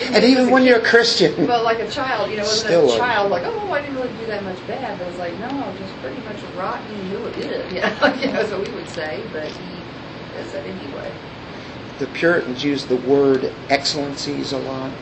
Yeah. 0.00 0.16
And 0.16 0.24
even 0.24 0.50
when 0.50 0.64
you're 0.64 0.78
a 0.78 0.84
Christian. 0.84 1.46
But 1.46 1.64
like 1.64 1.80
a 1.80 1.90
child, 1.90 2.30
you 2.30 2.36
know, 2.36 2.44
wasn't 2.44 2.74
a 2.74 2.96
child 2.98 3.30
like, 3.30 3.44
oh, 3.46 3.72
I 3.72 3.80
didn't 3.82 3.96
really 3.96 4.12
do 4.18 4.26
that 4.26 4.44
much 4.44 4.66
bad. 4.66 4.98
But 4.98 5.08
it's 5.08 5.18
like, 5.18 5.38
no, 5.38 5.74
just 5.78 5.94
pretty 6.00 6.20
much 6.22 6.42
rotten. 6.56 6.96
You 6.96 7.02
knew 7.04 7.26
it 7.26 7.34
did. 7.34 7.72
You 7.72 7.80
know, 7.80 8.14
you 8.20 8.32
know, 8.32 8.44
so 8.46 8.60
we 8.62 8.70
would 8.72 8.88
say, 8.88 9.22
but 9.32 9.46
he 9.48 9.84
does 10.34 10.52
that 10.52 10.64
anyway. 10.66 11.12
the 11.98 12.06
Puritans 12.08 12.64
use 12.64 12.86
the 12.86 12.96
word 12.96 13.52
excellencies 13.70 14.52
a 14.52 14.58
lot. 14.58 14.92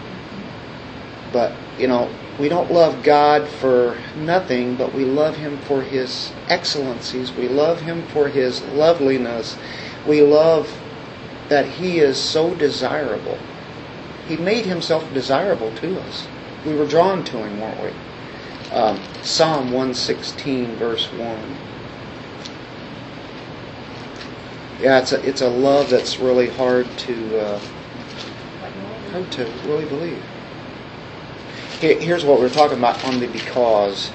But, 1.33 1.53
you 1.79 1.89
know, 1.89 2.11
we 2.39 2.49
don't 2.49 2.71
love 2.71 3.03
God 3.03 3.49
for 3.49 3.99
nothing, 4.17 4.77
but 4.77 4.95
we 4.95 5.05
love 5.05 5.37
Him 5.37 5.59
for 5.59 5.83
His 5.83 6.33
excellencies. 6.49 7.33
We 7.33 7.49
love 7.49 7.81
Him 7.81 8.07
for 8.09 8.29
His 8.29 8.63
loveliness. 8.63 9.57
We 10.07 10.23
love 10.23 10.81
that 11.49 11.67
He 11.67 11.99
is 11.99 12.19
so 12.23 12.55
desirable. 12.55 13.39
He 14.29 14.37
made 14.37 14.67
Himself 14.67 15.13
desirable 15.13 15.73
to 15.77 16.01
us. 16.01 16.27
We 16.67 16.75
were 16.75 16.87
drawn 16.87 17.25
to 17.25 17.39
Him, 17.39 17.61
weren't 17.61 17.83
we? 17.83 17.91
Um, 18.75 19.01
Psalm 19.23 19.67
116, 19.71 20.77
verse 20.77 21.07
1. 21.13 21.39
Yeah, 24.81 24.99
it's 25.01 25.13
a, 25.13 25.27
it's 25.29 25.41
a 25.41 25.49
love 25.49 25.89
that's 25.91 26.19
really 26.19 26.49
hard 26.49 26.87
to 26.99 27.39
uh, 27.41 27.61
hard 29.13 29.31
to 29.33 29.45
really 29.67 29.85
believe. 29.87 30.23
Here- 31.81 31.99
Here's 32.01 32.25
what 32.25 32.41
we're 32.41 32.49
talking 32.49 32.79
about 32.79 33.03
on 33.05 33.21
the 33.21 33.29
because. 33.29 34.11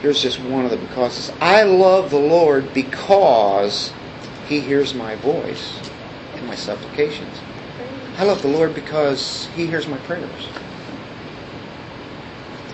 Here's 0.00 0.22
just 0.22 0.40
one 0.40 0.64
of 0.64 0.70
the 0.70 0.78
becauses. 0.78 1.30
I 1.40 1.64
love 1.64 2.10
the 2.10 2.18
Lord 2.18 2.72
because 2.72 3.92
He 4.48 4.60
hears 4.60 4.94
my 4.94 5.16
voice 5.16 5.78
and 6.34 6.46
my 6.46 6.54
supplications. 6.54 7.36
I 8.20 8.24
love 8.24 8.42
the 8.42 8.48
Lord 8.48 8.74
because 8.74 9.48
He 9.56 9.66
hears 9.66 9.88
my 9.88 9.96
prayers. 9.96 10.48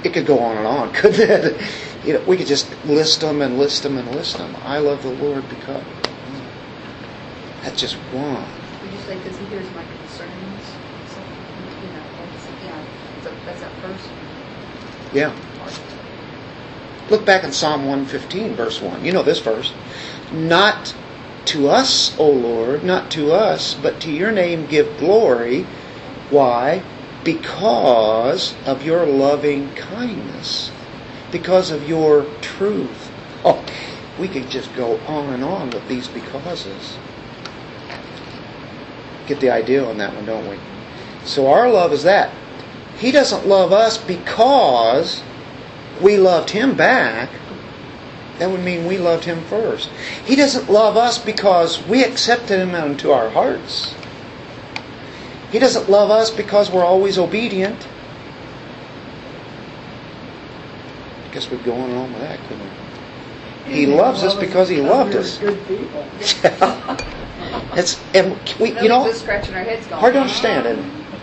It 0.02 0.12
could 0.12 0.26
go 0.26 0.40
on 0.40 0.56
and 0.56 0.66
on, 0.66 0.92
couldn't 0.92 1.30
it? 1.30 1.62
You 2.04 2.14
know, 2.14 2.20
we 2.26 2.36
could 2.36 2.48
just 2.48 2.66
list 2.84 3.20
them 3.20 3.40
and 3.42 3.56
list 3.56 3.84
them 3.84 3.96
and 3.96 4.12
list 4.12 4.38
them. 4.38 4.56
I 4.64 4.80
love 4.80 5.04
the 5.04 5.10
Lord 5.10 5.48
because. 5.48 5.84
That's 7.62 7.80
just 7.80 7.94
one. 8.12 8.42
Would 8.82 8.90
you 8.90 8.98
say 9.06 9.16
because 9.18 9.38
he 9.38 9.44
hears 9.46 9.66
my 9.72 9.84
concerns? 9.84 10.62
So, 11.14 11.20
you 11.80 11.92
know, 11.94 12.02
that's, 12.18 12.46
yeah, 12.64 12.82
so 13.22 13.32
that's 13.44 13.60
that 13.60 13.70
first 13.82 14.08
Yeah. 15.14 15.32
Look 17.08 17.24
back 17.24 17.44
in 17.44 17.52
Psalm 17.52 17.86
115, 17.86 18.54
verse 18.54 18.82
1. 18.82 19.04
You 19.04 19.12
know 19.12 19.22
this 19.22 19.38
verse. 19.38 19.72
Not 20.32 20.92
to 21.46 21.68
us, 21.68 22.18
O 22.18 22.28
Lord, 22.30 22.84
not 22.84 23.10
to 23.12 23.32
us, 23.32 23.74
but 23.74 24.00
to 24.00 24.10
your 24.10 24.32
name 24.32 24.66
give 24.66 24.98
glory. 24.98 25.62
Why? 26.30 26.82
Because 27.24 28.54
of 28.64 28.84
your 28.84 29.06
loving 29.06 29.72
kindness, 29.74 30.70
because 31.30 31.70
of 31.70 31.88
your 31.88 32.26
truth. 32.40 33.10
Oh, 33.44 33.64
we 34.18 34.28
could 34.28 34.50
just 34.50 34.74
go 34.74 34.98
on 35.06 35.32
and 35.32 35.44
on 35.44 35.70
with 35.70 35.86
these 35.88 36.08
becauses. 36.08 36.96
Get 39.26 39.40
the 39.40 39.50
idea 39.50 39.84
on 39.84 39.98
that 39.98 40.14
one, 40.14 40.26
don't 40.26 40.48
we? 40.48 40.58
So 41.24 41.48
our 41.48 41.68
love 41.68 41.92
is 41.92 42.04
that. 42.04 42.32
He 42.98 43.12
doesn't 43.12 43.46
love 43.46 43.72
us 43.72 43.98
because 43.98 45.22
we 46.00 46.16
loved 46.16 46.50
him 46.50 46.76
back, 46.76 47.30
that 48.38 48.50
would 48.50 48.62
mean 48.62 48.86
we 48.86 48.98
loved 48.98 49.24
him 49.24 49.42
first. 49.44 49.88
He 50.24 50.36
doesn't 50.36 50.70
love 50.70 50.96
us 50.96 51.18
because 51.18 51.82
we 51.86 52.04
accepted 52.04 52.60
him 52.60 52.74
into 52.74 53.12
our 53.12 53.30
hearts. 53.30 53.94
He 55.50 55.58
doesn't 55.58 55.88
love 55.88 56.10
us 56.10 56.30
because 56.30 56.70
we're 56.70 56.84
always 56.84 57.18
obedient. 57.18 57.86
I 61.24 61.34
guess 61.34 61.50
we'd 61.50 61.64
go 61.64 61.72
on 61.72 61.90
and 61.90 61.98
on 61.98 62.12
with 62.12 62.22
that, 62.22 62.38
couldn't 62.48 62.60
we? 62.60 63.72
He 63.72 63.86
didn't 63.86 63.96
loves 63.96 64.22
us 64.22 64.34
because 64.34 64.68
he 64.68 64.80
loved 64.80 65.14
us. 65.16 65.38
Good 65.38 65.66
people. 65.66 66.06
it's 67.76 68.00
and 68.14 68.38
we, 68.60 68.80
you 68.80 68.88
know, 68.88 69.04
leaves 69.04 69.20
scratching 69.20 69.54
our 69.54 69.64
heads 69.64 69.86
going. 69.86 70.00
hard 70.00 70.14
to 70.14 70.20
understand 70.20 70.66
it. 70.66 70.78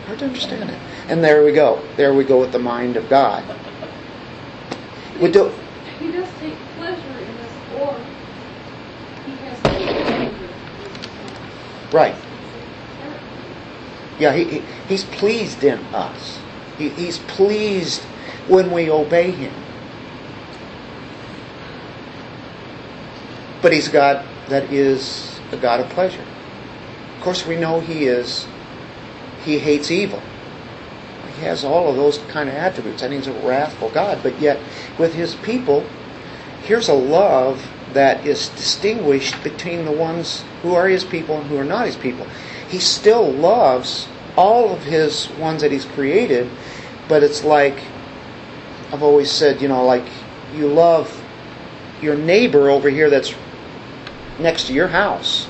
Hard 0.05 0.19
to 0.19 0.25
understand 0.25 0.69
it. 0.69 0.79
And 1.07 1.23
there 1.23 1.43
we 1.43 1.53
go. 1.53 1.81
There 1.95 2.13
we 2.13 2.23
go 2.25 2.39
with 2.39 2.51
the 2.51 2.59
mind 2.59 2.97
of 2.97 3.09
God. 3.09 3.43
We 5.21 5.31
do. 5.31 5.51
He 5.99 6.11
does 6.11 6.27
take 6.39 6.55
pleasure 6.75 6.97
in 6.97 7.37
us, 7.37 7.51
or 7.79 7.95
he 9.25 9.31
has 9.45 9.59
anger. 9.65 10.49
Right. 11.93 12.15
Yeah, 14.19 14.33
he, 14.33 14.43
he, 14.45 14.63
he's 14.87 15.03
pleased 15.03 15.63
in 15.63 15.77
us. 15.93 16.39
He, 16.77 16.89
he's 16.89 17.19
pleased 17.19 18.01
when 18.47 18.71
we 18.71 18.89
obey 18.89 19.29
him. 19.31 19.53
But 23.61 23.73
he's 23.73 23.87
a 23.87 23.91
God 23.91 24.25
that 24.49 24.73
is 24.73 25.39
a 25.51 25.57
God 25.57 25.79
of 25.79 25.89
pleasure. 25.89 26.25
Of 27.17 27.23
course, 27.23 27.45
we 27.45 27.55
know 27.55 27.79
he 27.79 28.05
is, 28.05 28.47
he 29.45 29.59
hates 29.59 29.91
evil. 29.91 30.21
He 31.37 31.43
has 31.43 31.63
all 31.63 31.89
of 31.89 31.95
those 31.95 32.17
kind 32.29 32.49
of 32.49 32.55
attributes. 32.55 33.03
And 33.03 33.13
he's 33.13 33.27
a 33.27 33.33
wrathful 33.33 33.89
God. 33.91 34.19
But 34.23 34.39
yet, 34.39 34.59
with 34.97 35.13
his 35.13 35.35
people, 35.35 35.85
here's 36.63 36.89
a 36.89 36.93
love 36.93 37.69
that 37.93 38.25
is 38.25 38.49
distinguished 38.49 39.41
between 39.43 39.85
the 39.85 39.91
ones 39.91 40.43
who 40.61 40.73
are 40.73 40.87
his 40.87 41.03
people 41.03 41.37
and 41.37 41.47
who 41.47 41.57
are 41.57 41.65
not 41.65 41.85
his 41.85 41.95
people. 41.95 42.25
He 42.67 42.79
still 42.79 43.31
loves 43.31 44.07
all 44.35 44.73
of 44.73 44.83
his 44.83 45.29
ones 45.31 45.61
that 45.61 45.71
he's 45.71 45.85
created, 45.85 46.49
but 47.07 47.23
it's 47.23 47.43
like 47.43 47.77
I've 48.91 49.03
always 49.03 49.31
said, 49.31 49.61
you 49.61 49.67
know, 49.67 49.85
like 49.85 50.05
you 50.55 50.67
love 50.67 51.23
your 52.01 52.15
neighbor 52.15 52.69
over 52.69 52.89
here 52.89 53.09
that's 53.09 53.33
next 54.39 54.67
to 54.67 54.73
your 54.73 54.87
house. 54.87 55.47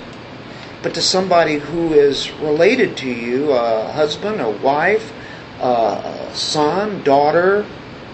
But 0.82 0.94
to 0.96 1.02
somebody 1.02 1.60
who 1.60 1.94
is 1.94 2.32
related 2.34 2.98
to 2.98 3.10
you, 3.10 3.52
a 3.52 3.92
husband, 3.92 4.42
a 4.42 4.50
wife, 4.50 5.14
a 5.60 6.30
son, 6.34 7.04
daughter, 7.04 7.64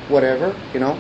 whatever, 0.08 0.56
you 0.74 0.80
know, 0.80 1.00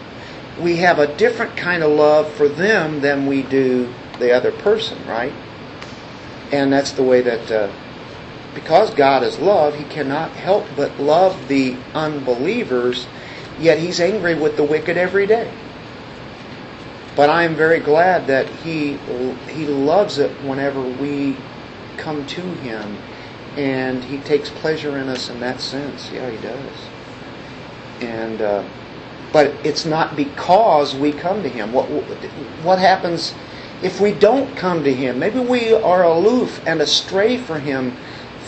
we 0.61 0.77
have 0.77 0.99
a 0.99 1.07
different 1.15 1.55
kind 1.55 1.83
of 1.83 1.91
love 1.91 2.29
for 2.31 2.47
them 2.47 3.01
than 3.01 3.27
we 3.27 3.43
do 3.43 3.93
the 4.19 4.31
other 4.31 4.51
person, 4.51 4.97
right? 5.07 5.33
And 6.51 6.71
that's 6.73 6.91
the 6.91 7.03
way 7.03 7.21
that, 7.21 7.51
uh, 7.51 7.71
because 8.53 8.93
God 8.93 9.23
is 9.23 9.39
love, 9.39 9.75
He 9.75 9.85
cannot 9.85 10.31
help 10.31 10.65
but 10.75 10.99
love 10.99 11.47
the 11.47 11.77
unbelievers, 11.93 13.07
yet 13.59 13.79
He's 13.79 13.99
angry 13.99 14.35
with 14.35 14.57
the 14.57 14.63
wicked 14.63 14.97
every 14.97 15.25
day. 15.25 15.51
But 17.15 17.29
I 17.29 17.43
am 17.43 17.55
very 17.55 17.79
glad 17.79 18.27
that 18.27 18.47
He 18.49 18.97
He 19.49 19.65
loves 19.65 20.17
it 20.17 20.31
whenever 20.43 20.81
we 20.81 21.37
come 21.97 22.25
to 22.25 22.41
Him, 22.41 22.97
and 23.55 24.03
He 24.03 24.17
takes 24.19 24.49
pleasure 24.49 24.97
in 24.97 25.07
us 25.09 25.29
in 25.29 25.39
that 25.39 25.61
sense. 25.61 26.11
Yeah, 26.11 26.29
He 26.29 26.37
does. 26.37 26.73
And 28.01 28.41
uh, 28.41 28.63
But 29.31 29.53
it's 29.63 29.86
not 29.86 30.15
because 30.15 30.95
we 30.95 31.12
come 31.12 31.43
to 31.43 31.50
Him. 31.50 31.71
What, 31.71 31.86
what 32.63 32.79
happens 32.79 33.33
if 33.83 34.01
we 34.01 34.12
don't 34.12 34.55
come 34.55 34.83
to 34.83 34.93
Him? 34.93 35.19
Maybe 35.19 35.39
we 35.39 35.74
are 35.74 36.03
aloof 36.03 36.62
and 36.65 36.81
astray 36.81 37.38
for 37.38 37.59
Him 37.59 37.95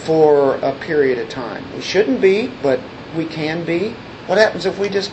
for 0.03 0.55
a 0.57 0.73
period 0.73 1.19
of 1.19 1.29
time. 1.29 1.63
We 1.75 1.81
shouldn't 1.81 2.21
be, 2.21 2.47
but 2.63 2.79
we 3.15 3.25
can 3.25 3.63
be. 3.65 3.95
What 4.25 4.37
happens 4.37 4.65
if 4.65 4.79
we 4.79 4.89
just 4.89 5.11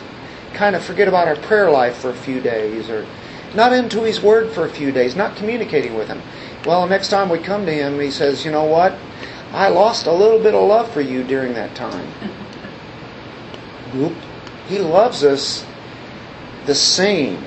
kind 0.53 0.75
of 0.75 0.83
forget 0.83 1.07
about 1.07 1.27
our 1.27 1.35
prayer 1.35 1.69
life 1.69 1.97
for 1.97 2.09
a 2.09 2.15
few 2.15 2.41
days 2.41 2.89
or 2.89 3.05
not 3.53 3.71
into 3.71 4.03
His 4.03 4.21
Word 4.21 4.51
for 4.51 4.65
a 4.65 4.69
few 4.69 4.91
days, 4.91 5.15
not 5.15 5.35
communicating 5.35 5.95
with 5.95 6.07
Him? 6.07 6.21
Well, 6.65 6.81
the 6.81 6.89
next 6.89 7.09
time 7.09 7.29
we 7.29 7.39
come 7.39 7.65
to 7.65 7.73
Him, 7.73 7.99
He 7.99 8.09
says, 8.09 8.43
You 8.43 8.51
know 8.51 8.65
what? 8.65 8.97
I 9.51 9.69
lost 9.69 10.07
a 10.07 10.13
little 10.13 10.39
bit 10.39 10.53
of 10.53 10.67
love 10.67 10.91
for 10.91 11.01
you 11.01 11.23
during 11.23 11.53
that 11.53 11.75
time. 11.75 12.07
Whoop. 13.93 14.13
He 14.69 14.77
loves 14.77 15.23
us 15.23 15.65
the 16.67 16.75
same, 16.75 17.37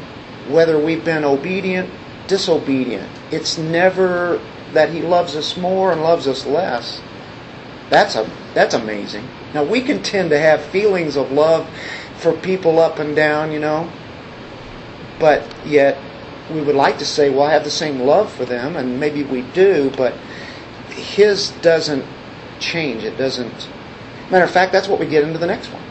whether 0.49 0.77
we've 0.77 1.05
been 1.05 1.25
obedient, 1.25 1.89
disobedient. 2.27 3.09
It's 3.31 3.57
never 3.57 4.41
that 4.73 4.91
He 4.91 5.03
loves 5.03 5.37
us 5.37 5.57
more 5.57 5.93
and 5.93 6.03
loves 6.03 6.27
us 6.27 6.45
less. 6.45 7.01
That's 7.91 8.17
a 8.17 8.29
that's 8.55 8.75
amazing. 8.75 9.29
Now 9.55 9.63
we 9.63 9.83
can 9.83 10.03
tend 10.03 10.31
to 10.31 10.39
have 10.39 10.65
feelings 10.65 11.17
of 11.17 11.31
love 11.31 11.71
for 12.17 12.33
people 12.33 12.81
up 12.81 12.99
and 12.99 13.15
down, 13.15 13.53
you 13.53 13.61
know, 13.61 13.89
but 15.21 15.45
yet 15.65 15.99
we 16.53 16.61
would 16.61 16.75
like 16.75 16.99
to 16.99 17.05
say, 17.05 17.31
well, 17.31 17.43
I 17.43 17.53
have 17.53 17.63
the 17.63 17.71
same 17.71 18.01
love 18.01 18.33
for 18.33 18.45
them, 18.45 18.75
and 18.75 18.99
maybe 18.99 19.23
we 19.23 19.43
do, 19.43 19.93
but 19.97 20.15
His 20.91 21.53
doesn't 21.63 22.05
change. 22.59 23.05
It 23.05 23.17
doesn't. 23.17 23.69
Matter 24.29 24.45
of 24.45 24.51
fact, 24.51 24.73
that's 24.73 24.89
what 24.89 24.99
we 24.99 25.07
get 25.07 25.23
into 25.23 25.39
the 25.39 25.47
next 25.47 25.69
one 25.69 25.82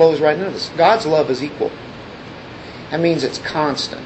flows 0.00 0.18
right 0.18 0.38
into 0.38 0.50
this. 0.50 0.70
God's 0.78 1.04
love 1.04 1.30
is 1.30 1.44
equal. 1.44 1.70
That 2.90 3.00
means 3.00 3.22
it's 3.22 3.36
constant. 3.36 4.00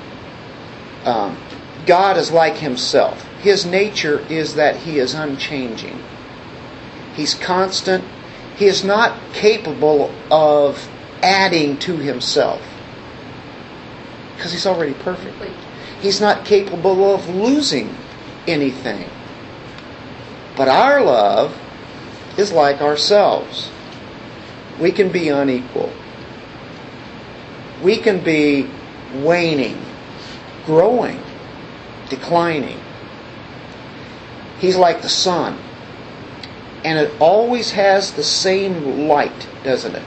Um, 1.04 1.38
God 1.86 2.16
is 2.16 2.32
like 2.32 2.56
Himself. 2.56 3.22
His 3.38 3.64
nature 3.64 4.18
is 4.28 4.56
that 4.56 4.74
He 4.78 4.98
is 4.98 5.14
unchanging. 5.14 6.02
He's 7.14 7.34
constant. 7.34 8.02
He 8.56 8.66
is 8.66 8.82
not 8.82 9.16
capable 9.34 10.12
of 10.32 10.90
adding 11.22 11.76
to 11.78 11.96
Himself 11.96 12.60
because 14.34 14.50
He's 14.50 14.66
already 14.66 14.94
perfect. 14.94 15.36
He's 16.00 16.20
not 16.20 16.44
capable 16.44 17.14
of 17.14 17.28
losing 17.28 17.94
anything. 18.48 19.08
But 20.56 20.66
our 20.66 21.04
love 21.04 21.56
is 22.36 22.50
like 22.50 22.80
ourselves 22.80 23.70
we 24.80 24.90
can 24.92 25.10
be 25.10 25.28
unequal. 25.28 25.92
We 27.82 27.98
can 27.98 28.22
be 28.22 28.68
waning, 29.14 29.80
growing, 30.66 31.20
declining. 32.08 32.80
He's 34.58 34.76
like 34.76 35.02
the 35.02 35.08
sun. 35.08 35.58
And 36.84 36.98
it 36.98 37.12
always 37.20 37.70
has 37.70 38.12
the 38.12 38.22
same 38.22 39.08
light, 39.08 39.48
doesn't 39.62 39.94
it? 39.94 40.02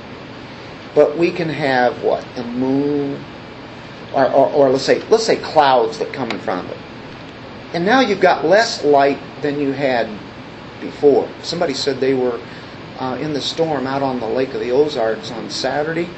But 0.93 1.17
we 1.17 1.31
can 1.31 1.49
have 1.49 2.01
what? 2.03 2.25
The 2.35 2.43
moon, 2.43 3.23
or, 4.13 4.29
or, 4.29 4.49
or 4.51 4.69
let's 4.69 4.83
say 4.83 4.99
let's 5.09 5.25
say 5.25 5.37
clouds 5.37 5.99
that 5.99 6.13
come 6.13 6.29
in 6.31 6.39
front 6.39 6.65
of 6.65 6.71
it. 6.71 6.77
And 7.73 7.85
now 7.85 7.99
you've 7.99 8.21
got 8.21 8.45
less 8.45 8.83
light 8.83 9.19
than 9.41 9.59
you 9.59 9.71
had 9.73 10.07
before. 10.79 11.29
Somebody 11.41 11.73
said 11.73 11.99
they 11.99 12.13
were 12.13 12.39
uh, 12.99 13.17
in 13.19 13.33
the 13.33 13.41
storm 13.41 13.87
out 13.87 14.01
on 14.01 14.19
the 14.19 14.27
Lake 14.27 14.53
of 14.53 14.59
the 14.59 14.71
Ozarks 14.71 15.31
on 15.31 15.49
Saturday. 15.49 16.09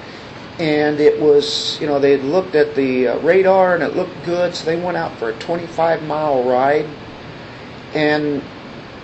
And 0.60 1.00
it 1.00 1.22
was, 1.22 1.80
you 1.80 1.88
know, 1.88 2.00
they 2.00 2.12
had 2.12 2.24
looked 2.24 2.56
at 2.56 2.76
the 2.76 3.08
uh, 3.08 3.20
radar 3.20 3.76
and 3.76 3.84
it 3.84 3.96
looked 3.96 4.26
good, 4.26 4.54
so 4.54 4.66
they 4.66 4.76
went 4.76 4.98
out 4.98 5.18
for 5.18 5.30
a 5.30 5.40
25 5.40 6.04
mile 6.04 6.44
ride. 6.44 6.86
And 7.94 8.44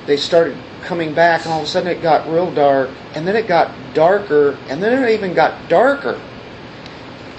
they 0.06 0.18
started 0.18 0.58
coming 0.84 1.14
back, 1.14 1.44
and 1.46 1.52
all 1.52 1.62
of 1.62 1.66
a 1.66 1.68
sudden 1.68 1.90
it 1.90 2.02
got 2.02 2.30
real 2.30 2.52
dark, 2.52 2.90
and 3.16 3.28
then 3.28 3.36
it 3.36 3.48
got 3.48 3.74
darker, 3.94 4.58
and 4.70 4.82
then 4.82 5.04
it 5.04 5.10
even 5.12 5.34
got 5.34 5.68
darker. 5.68 6.20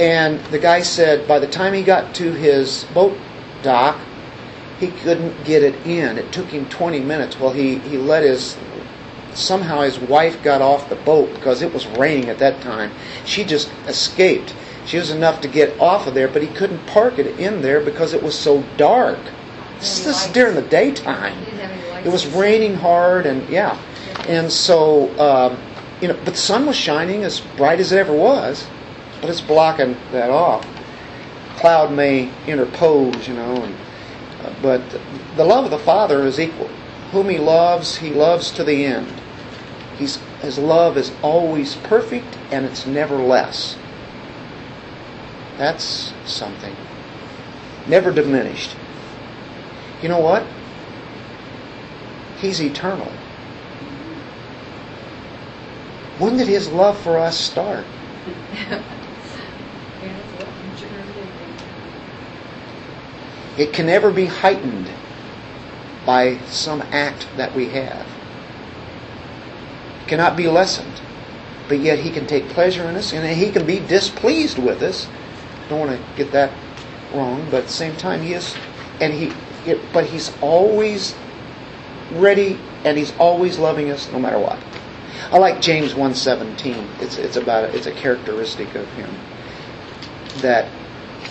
And 0.01 0.41
the 0.47 0.59
guy 0.59 0.83
said 0.83 1.27
by 1.27 1.39
the 1.39 1.47
time 1.47 1.73
he 1.73 1.83
got 1.83 2.15
to 2.17 2.33
his 2.33 2.85
boat 2.93 3.17
dock, 3.63 3.99
he 4.79 4.89
couldn't 4.89 5.45
get 5.45 5.63
it 5.63 5.75
in. 5.87 6.19
It 6.19 6.33
took 6.33 6.47
him 6.49 6.69
20 6.69 7.01
minutes. 7.01 7.41
Well, 7.41 7.53
he, 7.53 7.79
he 7.79 7.97
let 7.97 8.23
his 8.23 8.59
somehow 9.37 9.83
his 9.83 9.99
wife 9.99 10.43
got 10.43 10.63
off 10.63 10.89
the 10.89 10.97
boat 10.97 11.33
because 11.35 11.63
it 11.63 11.73
was 11.73 11.87
raining 11.87 12.29
at 12.29 12.39
that 12.39 12.61
time. 12.61 12.91
She 13.25 13.45
just 13.45 13.71
escaped. 13.87 14.55
She 14.87 14.99
was 14.99 15.11
enough 15.11 15.41
to 15.41 15.49
get 15.49 15.79
off 15.81 16.07
of 16.07 16.15
there, 16.15 16.29
but 16.29 16.43
he 16.43 16.49
couldn't 16.49 16.87
park 16.87 17.19
it 17.19 17.39
in 17.39 17.63
there 17.63 17.81
because 17.81 18.13
it 18.15 18.23
was 18.23 18.39
so 18.39 18.65
dark. 18.77 19.19
This 19.81 20.07
is 20.07 20.33
during 20.33 20.55
the 20.55 20.63
daytime. 20.63 21.37
It 22.05 22.09
was 22.11 22.27
raining 22.27 22.77
hard, 22.77 23.27
and 23.27 23.47
yeah, 23.49 23.77
and 24.29 24.51
so 24.51 25.11
um, 25.19 25.59
you 26.01 26.09
know, 26.09 26.15
but 26.15 26.35
the 26.35 26.37
sun 26.37 26.67
was 26.67 26.77
shining 26.77 27.25
as 27.25 27.41
bright 27.41 27.81
as 27.81 27.93
it 27.93 27.99
ever 27.99 28.13
was, 28.13 28.67
but 29.21 29.29
it's 29.29 29.41
blocking 29.41 29.97
that 30.13 30.31
off. 30.31 30.67
Cloud 31.57 31.93
may 31.93 32.31
interpose, 32.47 33.27
you 33.27 33.35
know, 33.35 33.63
and, 33.63 33.75
uh, 34.45 34.53
but 34.63 34.83
the 35.37 35.45
love 35.45 35.65
of 35.65 35.71
the 35.71 35.79
Father 35.79 36.25
is 36.25 36.39
equal. 36.39 36.69
Whom 37.13 37.29
He 37.29 37.39
loves, 37.39 37.97
He 37.97 38.11
loves 38.11 38.51
to 38.53 38.65
the 38.65 38.85
end. 38.85 39.13
He's, 39.99 40.17
his 40.43 40.59
love 40.59 40.97
is 40.97 41.13
always 41.23 41.75
perfect 41.77 42.37
and 42.51 42.67
it's 42.67 42.87
never 42.87 43.17
less. 43.17 43.77
That's 45.57 46.13
something. 46.27 46.75
Never 47.87 48.13
diminished. 48.13 48.77
You 50.03 50.09
know 50.09 50.21
what? 50.21 50.45
He's 52.41 52.61
eternal. 52.61 53.11
When 56.19 56.37
did 56.37 56.49
his 56.49 56.69
love 56.69 56.99
for 56.99 57.19
us 57.19 57.39
start? 57.39 57.87
It 63.59 63.73
can 63.73 63.87
never 63.87 64.11
be 64.11 64.27
heightened 64.27 64.91
by 66.05 66.39
some 66.47 66.83
act 66.93 67.27
that 67.37 67.55
we 67.55 67.71
have 67.71 68.07
cannot 70.07 70.37
be 70.37 70.49
lessened. 70.49 71.01
But 71.69 71.81
yet 71.81 71.99
he 71.99 72.11
can 72.11 72.27
take 72.27 72.49
pleasure 72.49 72.85
in 72.85 72.97
us 72.97 73.13
and 73.13 73.27
he 73.27 73.51
can 73.51 73.67
be 73.67 73.81
displeased 73.81 74.59
with 74.59 74.83
us. 74.83 75.09
Don't 75.69 75.81
want 75.81 75.91
to 75.93 76.17
get 76.17 76.33
that 76.33 76.53
wrong, 77.13 77.45
but 77.51 77.59
at 77.59 77.67
the 77.67 77.73
same 77.73 77.97
time 77.97 78.23
he 78.23 78.35
is 78.35 78.55
and 79.01 79.13
he 79.13 79.33
it, 79.69 79.81
but 79.93 80.07
he's 80.07 80.33
always 80.41 81.15
ready 82.13 82.59
and 82.85 82.97
he's 82.97 83.13
always 83.19 83.59
loving 83.59 83.91
us 83.91 84.11
no 84.13 84.21
matter 84.21 84.39
what. 84.39 84.59
I 85.33 85.39
like 85.39 85.61
James 85.61 85.95
1:17. 85.95 86.87
It's 87.01 87.19
it's 87.19 87.37
about 87.37 87.75
it's 87.75 87.87
a 87.87 87.93
characteristic 87.93 88.75
of 88.77 88.87
him 88.93 89.11
that 90.41 90.69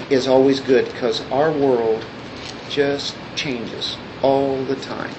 is 0.09 0.27
always 0.27 0.59
good 0.59 0.85
because 0.85 1.21
our 1.31 1.51
world 1.51 2.03
just 2.69 3.15
changes 3.35 3.95
all 4.21 4.61
the 4.65 4.75
time 4.75 5.13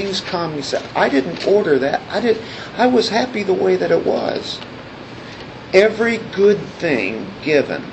things 0.00 0.20
come, 0.20 0.56
you 0.56 0.62
say, 0.62 0.84
I 0.96 1.08
didn't 1.08 1.46
order 1.46 1.78
that. 1.78 2.02
I 2.10 2.20
did 2.20 2.40
I 2.76 2.86
was 2.86 3.10
happy 3.10 3.44
the 3.44 3.52
way 3.52 3.76
that 3.76 3.92
it 3.92 4.04
was. 4.04 4.60
Every 5.72 6.18
good 6.18 6.58
thing 6.58 7.26
given 7.42 7.84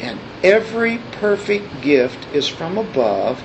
and 0.00 0.18
every 0.42 0.98
perfect 1.12 1.80
gift 1.80 2.18
is 2.34 2.48
from 2.48 2.76
above, 2.76 3.42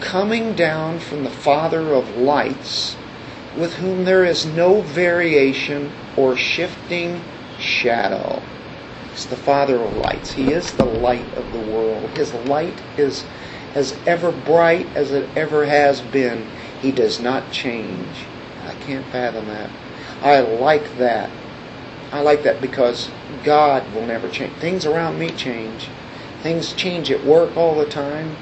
coming 0.00 0.54
down 0.54 1.00
from 1.00 1.24
the 1.24 1.30
Father 1.30 1.94
of 1.94 2.16
lights, 2.16 2.96
with 3.56 3.74
whom 3.74 4.04
there 4.04 4.24
is 4.24 4.44
no 4.44 4.82
variation 4.82 5.90
or 6.16 6.36
shifting 6.36 7.22
shadow. 7.58 8.42
He's 9.10 9.26
the 9.26 9.36
Father 9.36 9.82
of 9.82 9.96
lights. 9.96 10.32
He 10.32 10.52
is 10.52 10.72
the 10.72 10.84
light 10.84 11.26
of 11.36 11.52
the 11.52 11.58
world. 11.58 12.10
His 12.10 12.32
light 12.34 12.78
is 12.96 13.24
as 13.74 13.96
ever 14.06 14.30
bright 14.30 14.86
as 14.94 15.10
it 15.10 15.28
ever 15.36 15.66
has 15.66 16.00
been. 16.00 16.46
He 16.80 16.92
does 16.92 17.20
not 17.20 17.52
change. 17.52 18.26
I 18.64 18.74
can't 18.74 19.04
fathom 19.06 19.46
that. 19.48 19.70
I 20.22 20.40
like 20.40 20.98
that. 20.98 21.30
I 22.12 22.20
like 22.20 22.42
that 22.42 22.60
because 22.60 23.10
God 23.44 23.94
will 23.94 24.06
never 24.06 24.28
change. 24.28 24.52
Things 24.54 24.84
around 24.84 25.18
me 25.18 25.30
change. 25.30 25.88
Things 26.42 26.72
change 26.72 27.10
at 27.10 27.24
work 27.24 27.56
all 27.56 27.74
the 27.74 27.86
time. 27.86 28.36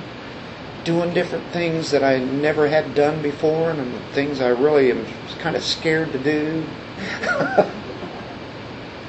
Doing 0.84 1.12
different 1.12 1.44
things 1.52 1.90
that 1.90 2.02
I 2.02 2.18
never 2.18 2.68
had 2.68 2.94
done 2.94 3.20
before 3.22 3.70
and 3.70 4.00
things 4.12 4.40
I 4.40 4.48
really 4.48 4.90
am 4.90 5.04
kind 5.38 5.56
of 5.56 5.62
scared 5.62 6.12
to 6.12 6.18
do. 6.18 6.64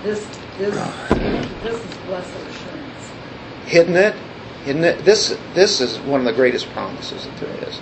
this 0.03 0.27
this 0.57 0.75
this 1.63 1.85
is 1.85 1.97
blessed 2.05 2.35
assurance. 2.35 3.11
Isn't 3.71 3.95
it? 3.95 4.15
Isn't 4.65 4.83
it? 4.83 5.05
This 5.05 5.37
this 5.53 5.79
is 5.79 5.99
one 5.99 6.19
of 6.19 6.25
the 6.25 6.33
greatest 6.33 6.69
promises 6.71 7.25
that 7.25 7.37
there 7.37 7.69
is. 7.69 7.79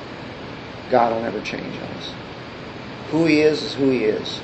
God 0.89 1.13
will 1.13 1.21
never 1.21 1.41
change 1.41 1.75
us. 1.75 2.13
Who 3.11 3.25
He 3.25 3.41
is 3.41 3.63
is 3.63 3.73
who 3.75 3.89
He 3.89 4.05
is. 4.05 4.39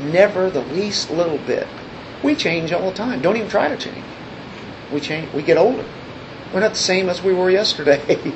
Never 0.00 0.50
the 0.50 0.62
least 0.62 1.10
little 1.10 1.38
bit. 1.38 1.66
We 2.22 2.34
change 2.34 2.72
all 2.72 2.90
the 2.90 2.96
time. 2.96 3.20
Don't 3.20 3.36
even 3.36 3.48
try 3.48 3.68
to 3.68 3.76
change. 3.76 4.04
We 4.92 5.00
change. 5.00 5.32
We 5.32 5.42
get 5.42 5.56
older. 5.56 5.84
We're 6.52 6.60
not 6.60 6.72
the 6.72 6.78
same 6.78 7.08
as 7.08 7.22
we 7.22 7.34
were 7.34 7.50
yesterday. 7.50 8.34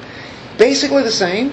Basically 0.58 1.02
the 1.02 1.10
same. 1.10 1.52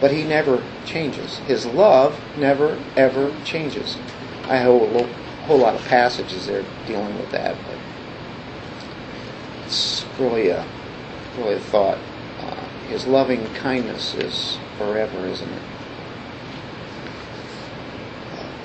But 0.00 0.10
he 0.10 0.24
never 0.24 0.62
changes. 0.84 1.38
His 1.38 1.66
love 1.66 2.18
never, 2.36 2.78
ever 2.96 3.34
changes. 3.44 3.96
I 4.44 4.56
have 4.56 4.72
a 4.72 5.06
whole 5.46 5.58
lot 5.58 5.74
of 5.74 5.84
passages 5.86 6.46
there 6.46 6.64
dealing 6.86 7.16
with 7.18 7.30
that, 7.30 7.56
but 7.66 7.78
it's 9.64 10.04
really 10.18 10.48
a, 10.48 10.66
really 11.38 11.54
a 11.54 11.60
thought. 11.60 11.98
His 12.88 13.06
loving 13.06 13.46
kindness 13.54 14.14
is 14.14 14.58
forever, 14.78 15.26
isn't 15.26 15.50
it? 15.50 15.62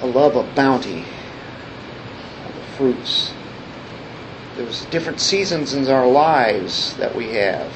A 0.01 0.07
love 0.07 0.35
of 0.35 0.53
bounty, 0.55 1.05
of 2.45 2.55
the 2.55 2.61
fruits. 2.77 3.33
There's 4.55 4.85
different 4.85 5.19
seasons 5.19 5.73
in 5.73 5.87
our 5.87 6.07
lives 6.07 6.95
that 6.97 7.15
we 7.15 7.29
have. 7.29 7.71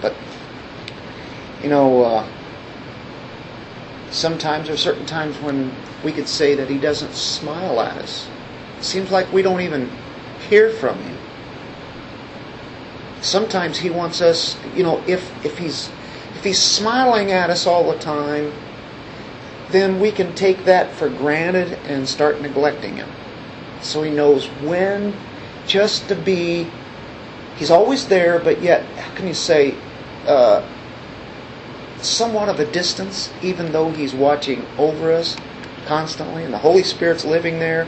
But, 0.00 0.14
you 1.62 1.68
know, 1.68 2.02
uh, 2.02 2.26
sometimes 4.10 4.66
there 4.66 4.74
are 4.74 4.78
certain 4.78 5.06
times 5.06 5.36
when 5.38 5.74
we 6.04 6.12
could 6.12 6.28
say 6.28 6.54
that 6.54 6.68
he 6.68 6.78
doesn't 6.78 7.14
smile 7.14 7.80
at 7.80 7.96
us. 7.98 8.28
It 8.78 8.84
seems 8.84 9.10
like 9.10 9.32
we 9.32 9.42
don't 9.42 9.60
even 9.60 9.90
hear 10.48 10.70
from 10.70 10.98
him. 10.98 11.11
Sometimes 13.22 13.78
he 13.78 13.88
wants 13.88 14.20
us, 14.20 14.58
you 14.74 14.82
know, 14.82 15.02
if, 15.06 15.32
if 15.44 15.58
he's 15.58 15.90
if 16.34 16.44
he's 16.44 16.60
smiling 16.60 17.30
at 17.30 17.50
us 17.50 17.68
all 17.68 17.90
the 17.90 17.98
time, 17.98 18.52
then 19.70 20.00
we 20.00 20.10
can 20.10 20.34
take 20.34 20.64
that 20.64 20.90
for 20.90 21.08
granted 21.08 21.78
and 21.86 22.08
start 22.08 22.40
neglecting 22.40 22.96
him. 22.96 23.08
So 23.80 24.02
he 24.02 24.10
knows 24.10 24.46
when 24.46 25.14
just 25.68 26.08
to 26.08 26.16
be 26.16 26.68
he's 27.56 27.70
always 27.70 28.08
there, 28.08 28.40
but 28.40 28.60
yet 28.60 28.84
how 28.96 29.14
can 29.14 29.28
you 29.28 29.34
say 29.34 29.76
uh, 30.26 30.66
somewhat 31.98 32.48
of 32.48 32.58
a 32.58 32.66
distance, 32.72 33.32
even 33.40 33.70
though 33.70 33.90
he's 33.92 34.14
watching 34.14 34.66
over 34.78 35.12
us 35.12 35.36
constantly, 35.86 36.42
and 36.42 36.52
the 36.52 36.58
Holy 36.58 36.82
Spirit's 36.82 37.24
living 37.24 37.60
there, 37.60 37.86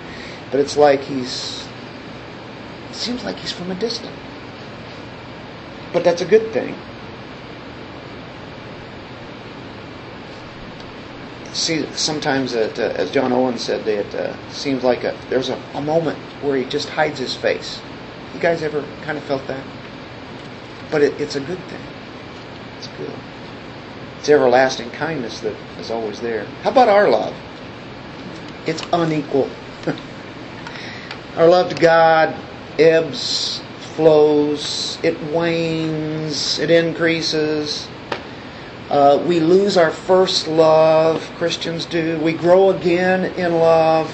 but 0.53 0.61
it's 0.61 0.77
like 0.77 1.01
he's 1.01 1.66
it 2.90 2.94
seems 2.94 3.25
like 3.25 3.38
he's 3.38 3.51
from 3.51 3.73
a 3.73 3.75
distance. 3.75 4.14
But 5.94 6.02
that's 6.02 6.20
a 6.20 6.26
good 6.26 6.52
thing. 6.52 6.76
See, 11.52 11.87
sometimes, 11.92 12.52
it, 12.52 12.80
uh, 12.80 12.92
as 12.96 13.12
John 13.12 13.33
Owen 13.33 13.59
said, 13.59 13.87
it 13.87 14.12
uh, 14.12 14.37
seems 14.50 14.83
like 14.83 15.04
a, 15.04 15.16
there's 15.30 15.50
a, 15.50 15.62
a 15.72 15.80
moment 15.80 16.18
where 16.42 16.57
he 16.57 16.64
just 16.64 16.88
hides 16.88 17.20
his 17.20 17.37
face. 17.37 17.80
You 18.35 18.40
guys 18.40 18.64
ever 18.64 18.85
kind 19.02 19.16
of 19.16 19.22
felt 19.22 19.46
that? 19.46 19.64
But 20.90 21.02
it, 21.02 21.20
it's 21.20 21.37
a 21.37 21.40
good 21.40 21.61
thing. 21.68 21.80
It's 22.78 22.88
good. 22.88 23.14
It's 24.18 24.28
everlasting 24.28 24.90
kindness 24.90 25.38
that 25.40 25.54
is 25.78 25.92
always 25.92 26.20
there. 26.20 26.46
How 26.62 26.72
about 26.72 26.88
our 26.88 27.09
love? 27.09 27.37
It's 28.66 28.83
unequal. 28.92 29.48
our 31.37 31.48
love 31.48 31.68
to 31.68 31.76
God 31.76 32.35
ebbs, 32.80 33.62
flows, 33.96 34.98
it 35.02 35.20
wanes, 35.33 36.59
it 36.59 36.70
increases. 36.70 37.88
Uh, 38.90 39.22
we 39.26 39.40
lose 39.40 39.76
our 39.76 39.90
first 39.90 40.46
love, 40.46 41.22
Christians 41.37 41.87
do. 41.87 42.18
We 42.18 42.33
grow 42.33 42.70
again 42.70 43.24
in 43.35 43.54
love. 43.54 44.12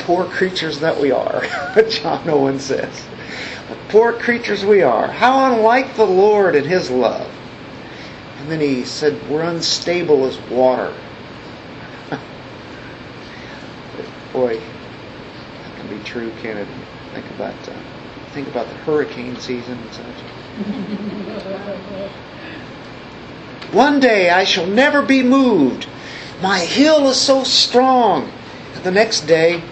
Poor 0.00 0.24
creatures 0.24 0.80
that 0.80 0.98
we 1.00 1.10
are, 1.10 1.42
John 1.88 2.28
Owen 2.28 2.60
says. 2.60 3.06
Poor 3.88 4.12
creatures 4.12 4.64
we 4.64 4.82
are. 4.82 5.08
How 5.08 5.52
unlike 5.52 5.96
the 5.96 6.06
Lord 6.06 6.54
and 6.54 6.66
His 6.66 6.90
love. 6.90 7.30
And 8.40 8.50
then 8.50 8.60
he 8.60 8.84
said, 8.84 9.28
We're 9.28 9.42
unstable 9.42 10.24
as 10.24 10.38
water. 10.48 10.94
Boy, 14.32 14.58
that 14.58 15.76
can 15.76 15.88
be 15.98 16.02
true, 16.04 16.32
can 16.40 16.56
it? 16.56 16.68
Think 17.12 17.28
about 17.30 17.54
uh, 17.68 17.74
think 18.32 18.48
about 18.48 18.68
the 18.68 18.74
hurricane 18.74 19.36
season 19.36 19.78
and 19.78 19.92
such. 19.92 20.06
One 23.72 24.00
day 24.00 24.30
I 24.30 24.44
shall 24.44 24.66
never 24.66 25.02
be 25.02 25.22
moved. 25.22 25.88
My 26.42 26.60
hill 26.60 27.08
is 27.08 27.20
so 27.20 27.44
strong. 27.44 28.30
And 28.74 28.84
the 28.84 28.90
next 28.90 29.22
day, 29.22 29.62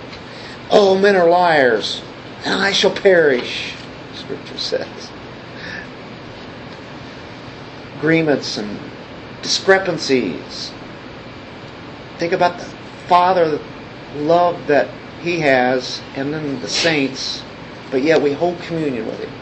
all 0.70 0.98
men 0.98 1.16
are 1.16 1.29
liars, 1.29 2.03
and 2.44 2.55
I 2.55 2.72
shall 2.72 2.90
perish. 2.92 3.74
Scripture 4.14 4.59
says. 4.59 5.11
Agreements 7.96 8.59
and 8.59 8.79
discrepancies. 9.42 10.72
Think 12.18 12.33
about 12.33 12.59
the 12.59 12.64
Father 13.07 13.61
love 14.16 14.66
that 14.66 14.88
He 15.22 15.40
has, 15.40 16.00
and 16.14 16.33
then 16.33 16.61
the 16.61 16.68
saints, 16.68 17.42
but 17.90 18.02
yet 18.02 18.20
we 18.22 18.33
hold 18.33 18.61
communion 18.61 19.07
with 19.07 19.18
Him. 19.20 19.33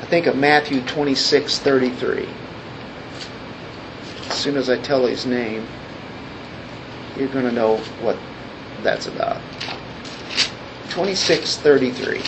I 0.00 0.06
think 0.06 0.26
of 0.26 0.36
Matthew 0.36 0.80
26 0.82 1.58
33. 1.58 2.28
As 4.28 4.38
soon 4.38 4.56
as 4.56 4.70
I 4.70 4.78
tell 4.78 5.04
His 5.06 5.26
name, 5.26 5.66
you're 7.16 7.28
going 7.28 7.44
to 7.44 7.52
know 7.52 7.78
what 8.00 8.16
that's 8.82 9.06
about. 9.06 9.40
26 10.90 11.56
33. 11.58 12.22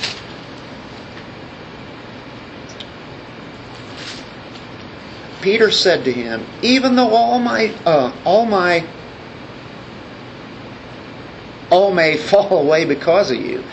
Peter 5.40 5.70
said 5.70 6.04
to 6.04 6.12
him, 6.12 6.44
"Even 6.62 6.96
though 6.96 7.14
all 7.14 7.38
my 7.38 7.72
uh, 7.86 8.12
all 8.24 8.44
my 8.44 8.86
all 11.70 11.92
may 11.92 12.16
fall 12.30 12.58
away 12.58 12.84
because 12.84 13.30
of 13.30 13.38
you, 13.38 13.64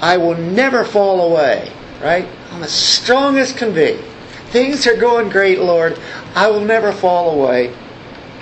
I 0.00 0.16
will 0.16 0.36
never 0.36 0.84
fall 0.84 1.32
away." 1.32 1.72
Right? 2.02 2.26
I'm 2.50 2.62
as 2.64 2.72
strong 2.72 3.38
as 3.38 3.52
can 3.52 3.72
be. 3.72 3.96
Things 4.48 4.86
are 4.86 4.96
going 4.96 5.30
great, 5.30 5.60
Lord. 5.60 5.98
I 6.34 6.50
will 6.50 6.60
never 6.60 6.92
fall 6.92 7.30
away. 7.30 7.74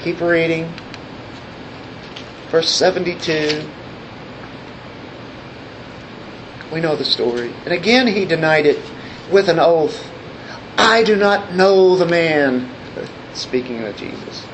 Keep 0.02 0.20
reading. 0.20 0.72
Verse 2.50 2.70
72. 2.70 3.68
We 6.72 6.80
know 6.80 6.96
the 6.96 7.04
story. 7.04 7.52
And 7.64 7.72
again 7.72 8.06
he 8.06 8.24
denied 8.24 8.66
it 8.66 8.80
with 9.30 9.48
an 9.48 9.58
oath. 9.58 10.10
I 10.76 11.04
do 11.04 11.14
not 11.14 11.54
know 11.54 11.96
the 11.96 12.06
man. 12.06 12.68
Speaking 13.34 13.84
of 13.84 13.96
Jesus. 13.96 14.46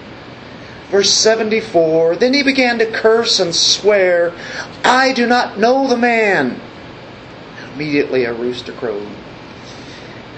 Verse 0.91 1.11
74 1.11 2.17
Then 2.17 2.33
he 2.33 2.43
began 2.43 2.79
to 2.79 2.91
curse 2.91 3.41
and 3.41 3.55
swear, 3.55 4.33
I 4.85 5.13
do 5.13 5.27
not 5.27 5.59
know 5.59 5.89
the 5.89 5.97
man. 5.97 6.61
Immediately 7.75 8.25
a 8.25 8.33
rooster 8.33 8.73
crowed. 8.73 9.09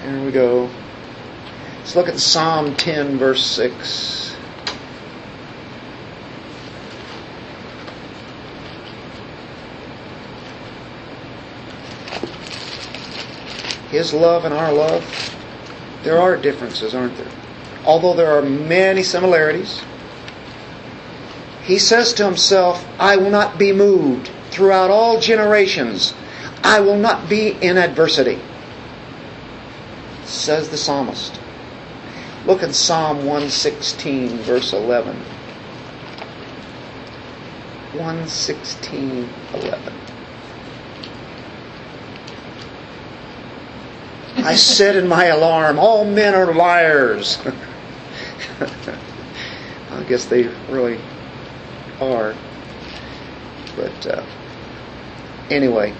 There 0.02 0.24
we 0.24 0.32
go. 0.32 0.70
Let's 1.78 1.94
look 1.94 2.08
at 2.08 2.18
Psalm 2.18 2.74
10, 2.76 3.18
verse 3.18 3.44
6. 3.44 4.36
His 13.90 14.12
love 14.12 14.44
and 14.44 14.52
our 14.52 14.72
love, 14.72 15.34
there 16.02 16.18
are 16.18 16.36
differences, 16.36 16.94
aren't 16.94 17.16
there? 17.16 17.30
Although 17.86 18.14
there 18.14 18.30
are 18.36 18.42
many 18.42 19.02
similarities, 19.02 19.80
he 21.68 21.78
says 21.78 22.14
to 22.14 22.24
himself, 22.24 22.84
I 22.98 23.18
will 23.18 23.28
not 23.28 23.58
be 23.58 23.72
moved 23.74 24.30
throughout 24.50 24.90
all 24.90 25.20
generations. 25.20 26.14
I 26.64 26.80
will 26.80 26.96
not 26.96 27.28
be 27.28 27.50
in 27.50 27.76
adversity, 27.76 28.40
says 30.24 30.70
the 30.70 30.78
psalmist. 30.78 31.38
Look 32.46 32.62
in 32.62 32.72
Psalm 32.72 33.18
116, 33.18 34.38
verse 34.38 34.72
11. 34.72 35.14
116, 37.92 39.28
11. 39.52 39.94
I 44.38 44.54
said 44.54 44.96
in 44.96 45.06
my 45.06 45.26
alarm, 45.26 45.78
all 45.78 46.06
men 46.06 46.34
are 46.34 46.54
liars. 46.54 47.38
I 49.90 50.02
guess 50.04 50.24
they 50.24 50.44
really 50.70 50.98
are. 52.00 52.34
But 53.76 54.06
uh, 54.06 54.24
anyway, 55.50 55.94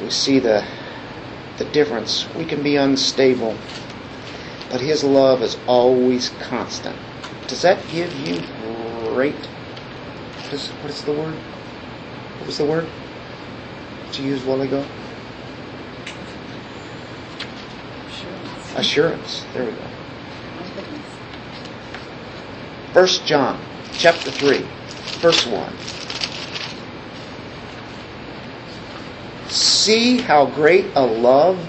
we 0.00 0.10
see 0.10 0.38
the 0.38 0.64
the 1.58 1.64
difference. 1.66 2.26
We 2.34 2.44
can 2.44 2.62
be 2.62 2.76
unstable, 2.76 3.56
but 4.70 4.80
His 4.80 5.04
love 5.04 5.42
is 5.42 5.58
always 5.66 6.30
constant. 6.30 6.96
Does 7.46 7.62
that 7.62 7.86
give 7.88 8.14
you 8.26 8.40
great? 9.10 9.34
What 9.34 10.52
is, 10.54 10.68
what 10.68 10.90
is 10.90 11.02
the 11.04 11.12
word? 11.12 11.34
What 12.38 12.46
was 12.46 12.58
the 12.58 12.64
word 12.64 12.86
that 14.06 14.18
you 14.18 14.24
used 14.26 14.46
while 14.46 14.60
ago? 14.62 14.84
Assurance. 18.08 18.76
Assurance. 18.76 19.44
There 19.52 19.64
we 19.64 19.72
go. 19.72 19.99
First 23.00 23.24
John 23.24 23.58
chapter 23.94 24.30
3, 24.30 24.58
verse 25.22 25.46
1. 25.46 25.72
See 29.48 30.18
how 30.18 30.44
great 30.44 30.84
a 30.94 31.06
love 31.06 31.66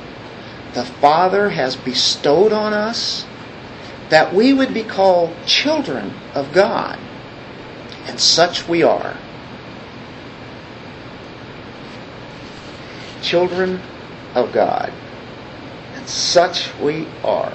the 0.74 0.84
Father 0.84 1.52
has 1.52 1.78
bestowed 1.78 2.52
on 2.52 2.74
us 2.74 3.26
that 4.10 4.34
we 4.34 4.54
would 4.54 4.74
be 4.74 4.84
called 4.84 5.34
children 5.46 6.14
of 6.36 6.52
God. 6.52 7.00
And 8.08 8.20
such 8.20 8.68
we 8.68 8.84
are. 8.84 9.16
Children 13.22 13.80
of 14.36 14.52
God. 14.52 14.92
And 15.96 16.10
such 16.10 16.78
we 16.80 17.08
are. 17.24 17.54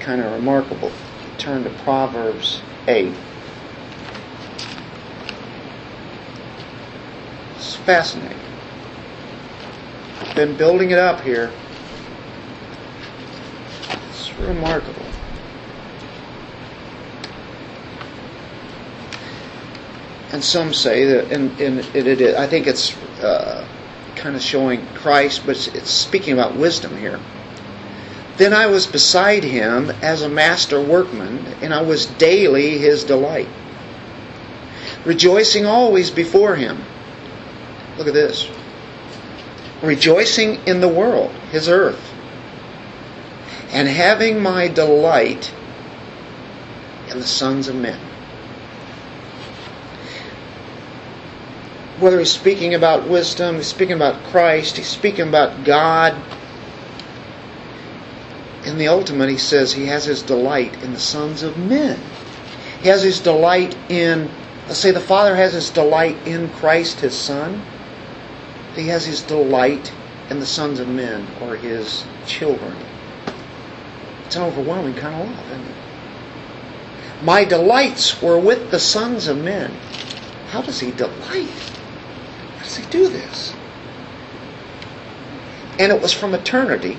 Kind 0.00 0.20
of 0.20 0.32
remarkable. 0.32 0.90
Turn 1.38 1.64
to 1.64 1.70
Proverbs 1.70 2.62
8. 2.88 3.14
It's 7.56 7.76
fascinating. 7.76 8.36
I've 10.20 10.34
been 10.34 10.56
building 10.56 10.90
it 10.90 10.98
up 10.98 11.20
here. 11.20 11.50
It's 14.08 14.32
remarkable. 14.38 15.04
And 20.32 20.44
some 20.44 20.72
say 20.72 21.04
that, 21.06 21.32
and, 21.32 21.60
and 21.60 21.80
it, 21.80 22.06
it 22.06 22.20
is, 22.20 22.36
I 22.36 22.46
think 22.46 22.66
it's 22.66 22.96
uh, 23.20 23.66
kind 24.14 24.36
of 24.36 24.42
showing 24.42 24.86
Christ, 24.94 25.42
but 25.44 25.56
it's, 25.56 25.66
it's 25.68 25.90
speaking 25.90 26.34
about 26.34 26.54
wisdom 26.54 26.96
here. 26.96 27.18
Then 28.40 28.54
I 28.54 28.68
was 28.68 28.86
beside 28.86 29.44
him 29.44 29.90
as 30.00 30.22
a 30.22 30.28
master 30.30 30.80
workman, 30.80 31.44
and 31.60 31.74
I 31.74 31.82
was 31.82 32.06
daily 32.06 32.78
his 32.78 33.04
delight, 33.04 33.50
rejoicing 35.04 35.66
always 35.66 36.10
before 36.10 36.56
him. 36.56 36.82
Look 37.98 38.08
at 38.08 38.14
this. 38.14 38.48
Rejoicing 39.82 40.58
in 40.64 40.80
the 40.80 40.88
world, 40.88 41.32
his 41.52 41.68
earth, 41.68 42.14
and 43.72 43.86
having 43.86 44.42
my 44.42 44.68
delight 44.68 45.52
in 47.10 47.18
the 47.18 47.26
sons 47.26 47.68
of 47.68 47.74
men. 47.74 48.00
Whether 51.98 52.18
he's 52.20 52.32
speaking 52.32 52.72
about 52.72 53.06
wisdom, 53.06 53.56
he's 53.56 53.66
speaking 53.66 53.96
about 53.96 54.24
Christ, 54.30 54.78
he's 54.78 54.88
speaking 54.88 55.28
about 55.28 55.64
God, 55.64 56.16
in 58.70 58.78
the 58.78 58.88
ultimate, 58.88 59.28
he 59.28 59.36
says 59.36 59.72
he 59.72 59.86
has 59.86 60.04
his 60.04 60.22
delight 60.22 60.82
in 60.82 60.92
the 60.92 61.00
sons 61.00 61.42
of 61.42 61.58
men. 61.58 61.98
He 62.80 62.88
has 62.88 63.02
his 63.02 63.20
delight 63.20 63.76
in, 63.90 64.30
let's 64.66 64.78
say 64.78 64.92
the 64.92 65.00
Father 65.00 65.36
has 65.36 65.52
his 65.52 65.70
delight 65.70 66.16
in 66.26 66.48
Christ, 66.50 67.00
his 67.00 67.18
Son. 67.18 67.62
He 68.74 68.86
has 68.88 69.04
his 69.04 69.22
delight 69.22 69.92
in 70.30 70.40
the 70.40 70.46
sons 70.46 70.78
of 70.78 70.88
men, 70.88 71.26
or 71.42 71.56
his 71.56 72.04
children. 72.26 72.76
It's 74.24 74.36
an 74.36 74.42
overwhelming 74.42 74.94
kind 74.94 75.20
of 75.20 75.28
love, 75.28 75.46
isn't 75.46 75.66
it? 75.66 77.24
My 77.24 77.44
delights 77.44 78.22
were 78.22 78.38
with 78.38 78.70
the 78.70 78.78
sons 78.78 79.26
of 79.26 79.36
men. 79.36 79.74
How 80.48 80.62
does 80.62 80.80
he 80.80 80.92
delight? 80.92 81.48
How 82.56 82.62
does 82.62 82.76
he 82.76 82.86
do 82.90 83.08
this? 83.08 83.52
And 85.78 85.92
it 85.92 86.00
was 86.00 86.12
from 86.12 86.34
eternity 86.34 86.98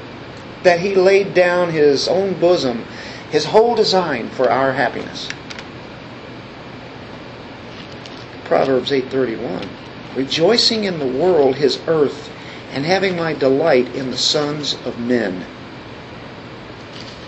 that 0.63 0.79
he 0.79 0.95
laid 0.95 1.33
down 1.33 1.71
his 1.71 2.07
own 2.07 2.33
bosom, 2.33 2.85
his 3.29 3.45
whole 3.45 3.75
design 3.75 4.29
for 4.29 4.49
our 4.51 4.73
happiness. 4.73 5.29
Proverbs 8.45 8.91
8:31 8.91 9.67
Rejoicing 10.15 10.83
in 10.83 10.99
the 10.99 11.05
world 11.05 11.55
his 11.55 11.79
earth 11.87 12.29
and 12.73 12.85
having 12.85 13.15
my 13.15 13.33
delight 13.33 13.93
in 13.95 14.11
the 14.11 14.17
sons 14.17 14.75
of 14.85 14.99
men. 14.99 15.45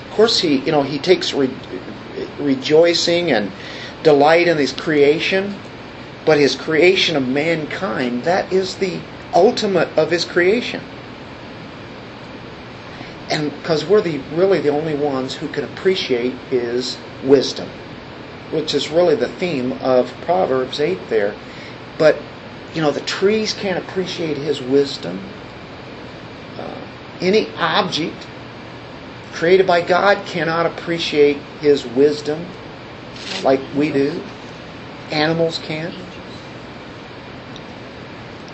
Of 0.10 0.16
course 0.16 0.40
he, 0.40 0.58
you 0.58 0.72
know, 0.72 0.84
he 0.84 1.00
takes 1.00 1.34
re- 1.34 1.50
rejoicing 2.40 3.32
and 3.32 3.52
delight 4.04 4.48
in 4.48 4.58
his 4.58 4.74
creation, 4.74 5.56
but 6.26 6.38
his 6.38 6.56
creation 6.56 7.16
of 7.16 7.28
mankind, 7.28 8.26
that 8.26 8.52
is 8.52 8.76
the 8.76 9.00
ultimate 9.34 9.88
of 9.98 10.12
his 10.12 10.26
creation 10.26 10.82
and 13.34 13.52
because 13.58 13.86
we're 13.86 14.02
the 14.02 14.20
really 14.34 14.62
the 14.62 14.70
only 14.70 14.96
ones 14.96 15.34
who 15.34 15.48
can 15.50 15.66
appreciate 15.66 16.34
his 16.50 16.98
wisdom 17.24 17.70
which 18.54 18.76
is 18.76 18.90
really 18.90 19.16
the 19.16 19.28
theme 19.28 19.72
of 19.82 20.14
proverbs 20.22 20.80
8 20.80 21.10
there. 21.10 21.36
But 21.98 22.16
you 22.74 22.82
know 22.82 22.92
the 22.92 23.02
trees 23.02 23.54
can't 23.54 23.84
appreciate 23.84 24.38
his 24.38 24.62
wisdom. 24.62 25.20
Uh, 26.58 26.82
any 27.20 27.50
object 27.56 28.28
created 29.32 29.66
by 29.66 29.82
god 29.82 30.24
cannot 30.28 30.68
appreciate 30.68 31.38
his 31.60 31.86
wisdom 31.86 32.46
like 33.44 33.60
we 33.76 33.92
do. 33.92 34.22
Animals 35.12 35.58
can't. 35.60 35.96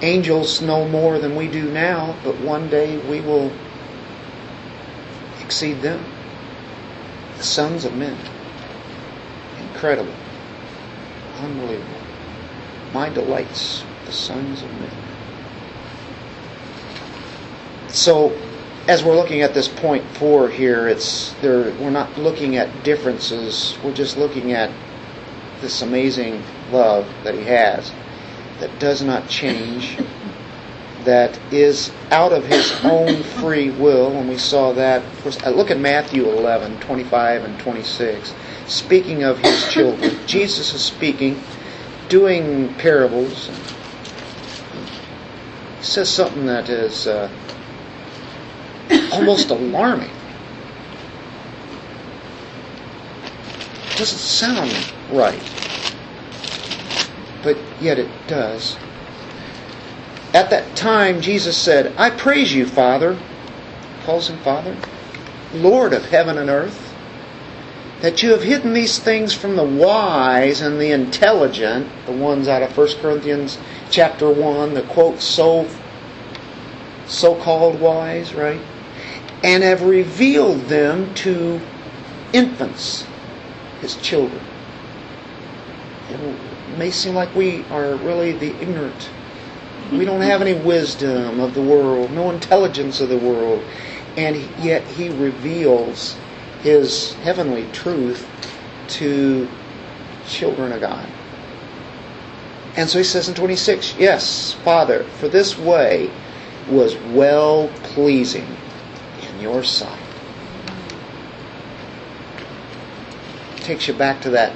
Angels 0.01 0.61
know 0.61 0.87
more 0.87 1.19
than 1.19 1.35
we 1.35 1.49
do 1.49 1.69
now 1.69 2.15
but 2.23 2.39
one 2.39 2.69
day 2.69 2.97
we 2.97 3.19
will 3.19 3.51
exceed 5.49 5.81
them. 5.81 6.05
The 7.37 7.43
sons 7.43 7.83
of 7.83 7.95
men. 7.95 8.15
Incredible. 9.59 10.13
Unbelievable. 11.39 12.01
My 12.93 13.09
delights, 13.09 13.83
the 14.05 14.11
sons 14.11 14.61
of 14.61 14.71
men. 14.79 14.91
So, 17.87 18.37
as 18.87 19.03
we're 19.03 19.15
looking 19.15 19.41
at 19.41 19.55
this 19.55 19.67
point 19.67 20.05
four 20.17 20.49
here, 20.49 20.87
it's 20.87 21.33
there. 21.41 21.73
We're 21.81 21.89
not 21.89 22.15
looking 22.15 22.57
at 22.57 22.83
differences. 22.83 23.75
We're 23.83 23.95
just 23.95 24.17
looking 24.17 24.51
at 24.51 24.69
this 25.61 25.81
amazing 25.81 26.43
love 26.69 27.07
that 27.23 27.33
He 27.33 27.43
has 27.45 27.91
that 28.59 28.77
does 28.77 29.01
not 29.01 29.27
change, 29.27 29.97
that 31.09 31.39
is 31.51 31.91
out 32.11 32.31
of 32.31 32.45
his 32.45 32.71
own 32.83 33.23
free 33.23 33.71
will, 33.71 34.15
and 34.15 34.29
we 34.29 34.37
saw 34.37 34.71
that. 34.73 35.01
Uh, 35.43 35.49
look 35.49 35.71
at 35.71 35.79
Matthew 35.79 36.29
11, 36.29 36.79
25 36.81 37.45
and 37.45 37.59
26. 37.59 38.31
Speaking 38.67 39.23
of 39.23 39.39
his 39.39 39.67
children, 39.73 40.15
Jesus 40.27 40.71
is 40.71 40.83
speaking, 40.83 41.41
doing 42.09 42.71
parables. 42.75 43.49
He 45.79 45.83
says 45.83 46.11
something 46.11 46.45
that 46.45 46.69
is 46.69 47.07
uh, 47.07 47.27
almost 49.11 49.49
alarming. 49.49 50.11
It 53.93 53.97
doesn't 53.97 54.19
sound 54.19 54.71
right, 55.11 55.41
but 57.41 57.57
yet 57.81 57.97
it 57.97 58.11
does. 58.27 58.77
At 60.33 60.51
that 60.51 60.75
time, 60.75 61.21
Jesus 61.21 61.57
said, 61.57 61.93
I 61.97 62.11
praise 62.11 62.53
you, 62.53 62.67
Father, 62.67 63.17
calls 64.05 64.29
him 64.29 64.37
Father, 64.39 64.77
Lord 65.53 65.91
of 65.91 66.05
heaven 66.05 66.37
and 66.37 66.49
earth, 66.49 66.93
that 68.01 68.21
you 68.21 68.31
have 68.31 68.43
hidden 68.43 68.73
these 68.73 68.99
things 68.99 69.33
from 69.33 69.55
the 69.55 69.63
wise 69.63 70.61
and 70.61 70.79
the 70.79 70.91
intelligent, 70.91 71.87
the 72.05 72.11
ones 72.11 72.47
out 72.47 72.61
of 72.61 72.77
1 72.77 72.87
Corinthians 73.01 73.57
chapter 73.89 74.29
1, 74.29 74.75
the 74.75 74.83
quote, 74.83 75.19
so 75.19 75.67
so-called 77.07 77.79
wise, 77.81 78.35
right? 78.35 78.61
And 79.43 79.63
have 79.63 79.81
revealed 79.81 80.61
them 80.65 81.11
to 81.15 81.59
infants, 82.33 83.07
his 83.81 83.95
children. 83.95 84.41
It 86.11 86.77
may 86.77 86.91
seem 86.91 87.15
like 87.15 87.33
we 87.33 87.65
are 87.65 87.95
really 87.95 88.31
the 88.31 88.55
ignorant 88.61 89.09
we 89.91 90.05
don't 90.05 90.21
have 90.21 90.41
any 90.41 90.53
wisdom 90.53 91.39
of 91.39 91.53
the 91.53 91.61
world, 91.61 92.11
no 92.11 92.29
intelligence 92.31 93.01
of 93.01 93.09
the 93.09 93.17
world, 93.17 93.63
and 94.17 94.35
yet 94.63 94.83
He 94.83 95.09
reveals 95.09 96.17
His 96.61 97.13
heavenly 97.15 97.67
truth 97.71 98.27
to 98.89 99.47
children 100.27 100.71
of 100.71 100.81
God. 100.81 101.07
And 102.75 102.89
so 102.89 102.99
He 102.99 103.03
says 103.03 103.27
in 103.27 103.35
26, 103.35 103.95
Yes, 103.97 104.53
Father, 104.63 105.03
for 105.03 105.27
this 105.27 105.57
way 105.57 106.11
was 106.69 106.95
well 107.13 107.69
pleasing 107.83 108.47
in 109.21 109.41
your 109.41 109.63
sight. 109.63 109.99
takes 113.69 113.87
you 113.87 113.93
back 113.93 114.19
to 114.19 114.31
that. 114.31 114.51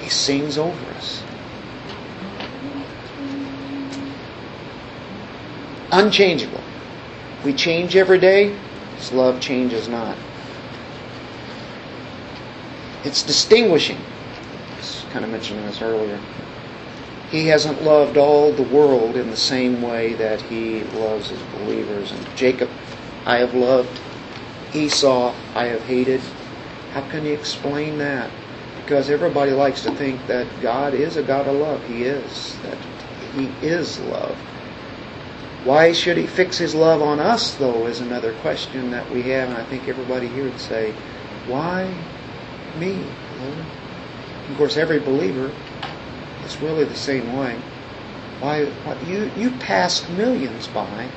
He 0.00 0.10
sings 0.10 0.58
over 0.58 0.90
us. 0.96 1.23
Unchangeable. 5.94 6.60
We 7.44 7.52
change 7.52 7.94
every 7.94 8.18
day. 8.18 8.58
His 8.96 9.12
love 9.12 9.40
changes 9.40 9.86
not. 9.86 10.16
It's 13.04 13.22
distinguishing. 13.22 13.98
I 13.98 14.76
was 14.76 15.04
kind 15.10 15.24
of 15.24 15.30
mentioning 15.30 15.64
this 15.66 15.80
earlier. 15.80 16.18
He 17.30 17.46
hasn't 17.46 17.84
loved 17.84 18.16
all 18.16 18.52
the 18.52 18.64
world 18.64 19.14
in 19.14 19.30
the 19.30 19.36
same 19.36 19.82
way 19.82 20.14
that 20.14 20.40
he 20.42 20.82
loves 20.82 21.30
his 21.30 21.40
believers. 21.58 22.10
And 22.10 22.36
Jacob, 22.36 22.70
I 23.24 23.36
have 23.36 23.54
loved. 23.54 24.00
Esau, 24.72 25.32
I 25.54 25.66
have 25.66 25.82
hated. 25.82 26.22
How 26.90 27.08
can 27.08 27.24
you 27.24 27.34
explain 27.34 27.98
that? 27.98 28.32
Because 28.78 29.10
everybody 29.10 29.52
likes 29.52 29.84
to 29.84 29.94
think 29.94 30.26
that 30.26 30.48
God 30.60 30.92
is 30.92 31.16
a 31.16 31.22
God 31.22 31.46
of 31.46 31.54
love. 31.54 31.84
He 31.86 32.02
is. 32.02 32.56
That 32.64 32.78
He 33.36 33.46
is 33.64 34.00
love. 34.00 34.36
Why 35.64 35.92
should 35.92 36.16
He 36.16 36.26
fix 36.26 36.58
His 36.58 36.74
love 36.74 37.02
on 37.02 37.20
us, 37.20 37.54
though, 37.54 37.86
is 37.86 38.00
another 38.00 38.34
question 38.34 38.90
that 38.90 39.10
we 39.10 39.22
have. 39.22 39.48
And 39.48 39.58
I 39.58 39.64
think 39.64 39.88
everybody 39.88 40.28
here 40.28 40.44
would 40.44 40.60
say, 40.60 40.92
Why 41.46 41.92
me, 42.78 42.98
Lord? 43.40 43.66
Of 44.50 44.56
course, 44.58 44.76
every 44.76 45.00
believer 45.00 45.50
is 46.44 46.60
really 46.60 46.84
the 46.84 46.94
same 46.94 47.34
way. 47.36 47.58
Why, 48.40 48.66
why 48.66 49.00
you, 49.08 49.30
you 49.36 49.50
passed 49.52 50.08
millions 50.10 50.66
by, 50.68 51.08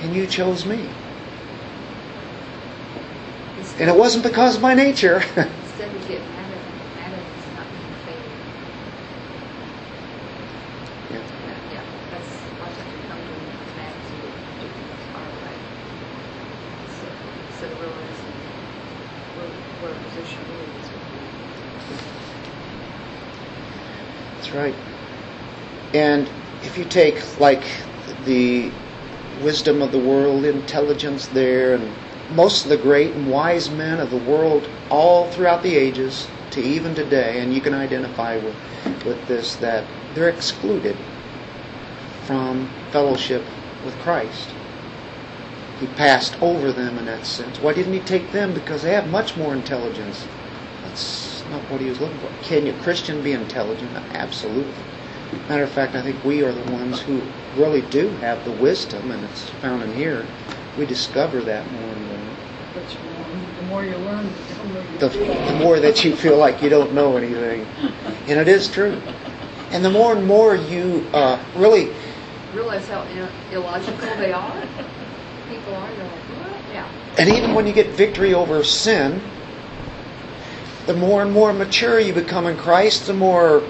and 0.00 0.14
you 0.14 0.26
chose 0.26 0.64
me. 0.64 0.88
And 3.78 3.88
it 3.90 3.96
wasn't 3.96 4.24
because 4.24 4.56
of 4.56 4.62
my 4.62 4.74
nature. 4.74 5.16
Instead 5.36 5.94
of 5.94 6.08
getting 6.08 6.28
mad 6.32 6.52
at 6.52 6.60
him, 6.60 6.76
mad 6.96 7.12
at 7.12 7.18
him 7.18 7.32
is 7.32 7.48
not 7.56 7.66
being 7.72 7.96
fair. 8.04 8.20
Yeah. 11.12 11.20
Yeah, 11.20 11.56
yeah, 11.72 11.84
that's, 12.10 12.32
why 12.60 12.68
don't 12.72 12.88
you 12.88 13.00
come 13.08 13.20
to 13.20 13.24
him 13.24 13.44
with 13.48 13.72
an 13.72 13.80
attitude 13.84 14.20
of 14.20 14.36
doing 14.60 14.84
our 15.16 15.28
way? 15.44 15.56
So, 17.00 17.04
instead 17.48 17.72
of 17.72 17.80
realizing 17.80 18.36
where, 19.36 19.48
where 19.80 19.92
our 19.92 20.00
position 20.08 20.44
is 20.44 20.88
with 20.92 21.10
That's 24.36 24.52
right. 24.54 24.74
And 26.00 26.30
if 26.62 26.78
you 26.78 26.86
take 26.86 27.38
like 27.38 27.62
the 28.24 28.70
wisdom 29.42 29.82
of 29.82 29.92
the 29.92 29.98
world, 29.98 30.46
intelligence 30.46 31.26
there, 31.26 31.74
and 31.74 31.92
most 32.34 32.64
of 32.64 32.70
the 32.70 32.78
great 32.78 33.12
and 33.12 33.30
wise 33.30 33.68
men 33.68 34.00
of 34.00 34.08
the 34.08 34.16
world 34.16 34.66
all 34.88 35.30
throughout 35.30 35.62
the 35.62 35.76
ages 35.76 36.26
to 36.52 36.62
even 36.62 36.94
today, 36.94 37.40
and 37.40 37.52
you 37.52 37.60
can 37.60 37.74
identify 37.74 38.38
with, 38.38 38.56
with 39.04 39.28
this, 39.28 39.56
that 39.56 39.84
they're 40.14 40.30
excluded 40.30 40.96
from 42.22 42.66
fellowship 42.92 43.44
with 43.84 43.94
Christ. 43.98 44.54
He 45.80 45.86
passed 45.86 46.34
over 46.40 46.72
them 46.72 46.96
in 46.96 47.04
that 47.06 47.26
sense. 47.26 47.60
Why 47.60 47.74
didn't 47.74 47.92
he 47.92 48.00
take 48.00 48.32
them? 48.32 48.54
Because 48.54 48.82
they 48.82 48.94
have 48.94 49.10
much 49.10 49.36
more 49.36 49.52
intelligence. 49.52 50.26
That's 50.82 51.44
not 51.50 51.60
what 51.70 51.82
he 51.82 51.90
was 51.90 52.00
looking 52.00 52.18
for. 52.20 52.30
Can 52.42 52.66
a 52.68 52.72
Christian 52.82 53.22
be 53.22 53.32
intelligent? 53.32 53.90
Absolutely. 54.14 54.82
Matter 55.48 55.62
of 55.62 55.70
fact, 55.70 55.94
I 55.94 56.02
think 56.02 56.22
we 56.24 56.42
are 56.42 56.52
the 56.52 56.72
ones 56.72 57.00
who 57.00 57.22
really 57.56 57.82
do 57.82 58.08
have 58.18 58.44
the 58.44 58.52
wisdom, 58.52 59.10
and 59.10 59.24
it's 59.24 59.48
found 59.60 59.82
in 59.82 59.94
here. 59.94 60.26
We 60.78 60.86
discover 60.86 61.40
that 61.42 61.70
more 61.72 61.82
and 61.82 62.06
more. 62.06 62.18
But 62.74 62.92
you 62.92 62.98
the 63.60 63.66
more 63.66 63.84
you 63.84 63.96
learn, 63.96 64.28
the 64.98 65.08
The, 65.08 65.58
more 65.58 65.78
that 65.80 66.04
you 66.04 66.16
feel 66.16 66.36
like 66.36 66.62
you 66.62 66.68
don't 66.68 66.92
know 66.92 67.16
anything. 67.16 67.66
And 68.26 68.40
it 68.40 68.48
is 68.48 68.68
true. 68.68 69.00
And 69.70 69.84
the 69.84 69.90
more 69.90 70.16
and 70.16 70.26
more 70.26 70.56
you 70.56 71.06
uh, 71.12 71.42
really, 71.54 71.90
realize 72.54 72.88
how 72.88 73.02
illogical 73.52 74.16
they 74.16 74.32
are. 74.32 74.62
People 75.48 75.74
are, 75.74 75.90
they're 75.94 76.04
like, 76.04 76.12
what? 76.12 76.72
Yeah. 76.72 76.88
and 77.18 77.28
even 77.28 77.54
when 77.54 77.66
you 77.66 77.72
get 77.72 77.88
victory 77.90 78.34
over 78.34 78.64
sin, 78.64 79.20
the 80.86 80.94
more 80.94 81.22
and 81.22 81.32
more 81.32 81.52
mature 81.52 82.00
you 82.00 82.12
become 82.12 82.46
in 82.46 82.56
Christ, 82.56 83.06
the 83.06 83.14
more 83.14 83.62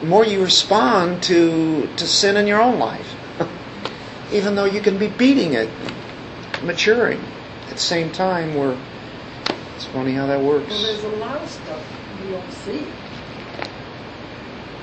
the 0.00 0.06
more 0.06 0.24
you 0.24 0.42
respond 0.42 1.22
to 1.24 1.88
to 1.96 2.06
sin 2.06 2.36
in 2.36 2.46
your 2.46 2.60
own 2.60 2.78
life. 2.78 3.14
even 4.32 4.54
though 4.54 4.64
you 4.64 4.80
can 4.80 4.98
be 4.98 5.08
beating 5.08 5.54
it, 5.54 5.70
maturing 6.62 7.20
at 7.66 7.74
the 7.74 7.78
same 7.78 8.10
time. 8.10 8.54
Where 8.54 8.76
it's 9.74 9.86
funny 9.86 10.12
how 10.12 10.26
that 10.26 10.40
works. 10.40 10.70
Well, 10.70 10.82
there's 10.82 11.04
a 11.04 11.08
lot 11.08 11.40
of 11.40 11.48
stuff 11.48 11.82
you 12.24 12.32
don't 12.32 12.52
see 12.52 12.84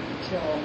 until 0.09 0.59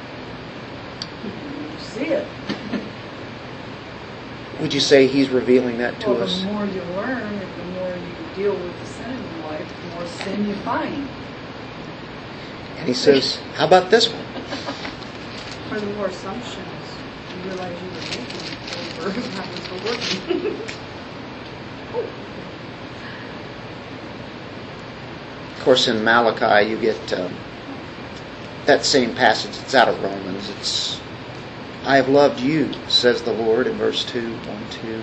you 1.25 1.79
see 1.81 2.07
it. 2.07 2.27
Would 4.61 4.75
you 4.75 4.81
say 4.81 5.07
He's 5.07 5.31
revealing 5.31 5.79
that 5.79 5.99
to 6.01 6.11
well, 6.11 6.23
us? 6.23 6.41
the 6.41 6.53
more 6.53 6.67
you 6.67 6.83
learn 6.97 7.23
and 7.23 7.41
the 7.41 7.81
more 7.81 7.89
you 7.89 8.43
deal 8.43 8.53
with 8.53 8.81
the 8.81 8.87
sin 8.87 9.11
in 9.11 9.17
your 9.19 9.51
life, 9.51 9.67
the 9.83 9.95
more 9.95 10.07
sin 10.07 10.47
you 10.49 10.55
find. 10.57 11.10
And 12.81 12.89
He 12.89 12.95
says, 12.95 13.39
"How 13.55 13.67
about 13.67 13.91
this 13.91 14.09
one?" 14.09 14.25
Or 15.71 15.79
the 15.79 15.87
more 15.95 16.07
assumptions 16.07 16.67
you 17.37 17.51
realize 17.51 17.77
you 17.81 17.89
were 17.89 17.95
making 17.95 18.41
this 19.01 20.21
working. 20.31 20.57
Of 25.57 25.65
course, 25.65 25.89
in 25.89 26.03
Malachi, 26.03 26.71
you 26.71 26.79
get 26.79 27.13
um, 27.13 27.35
that 28.65 28.85
same 28.85 29.15
passage. 29.15 29.51
It's 29.63 29.75
out 29.75 29.89
of 29.89 30.03
Romans. 30.03 30.49
It's, 30.51 31.01
I 31.85 31.97
have 31.97 32.09
loved 32.09 32.41
you, 32.41 32.73
says 32.89 33.23
the 33.23 33.33
Lord, 33.33 33.67
in 33.67 33.75
verse 33.77 34.05
2, 34.07 34.33
1, 34.33 34.71
2. 34.71 35.03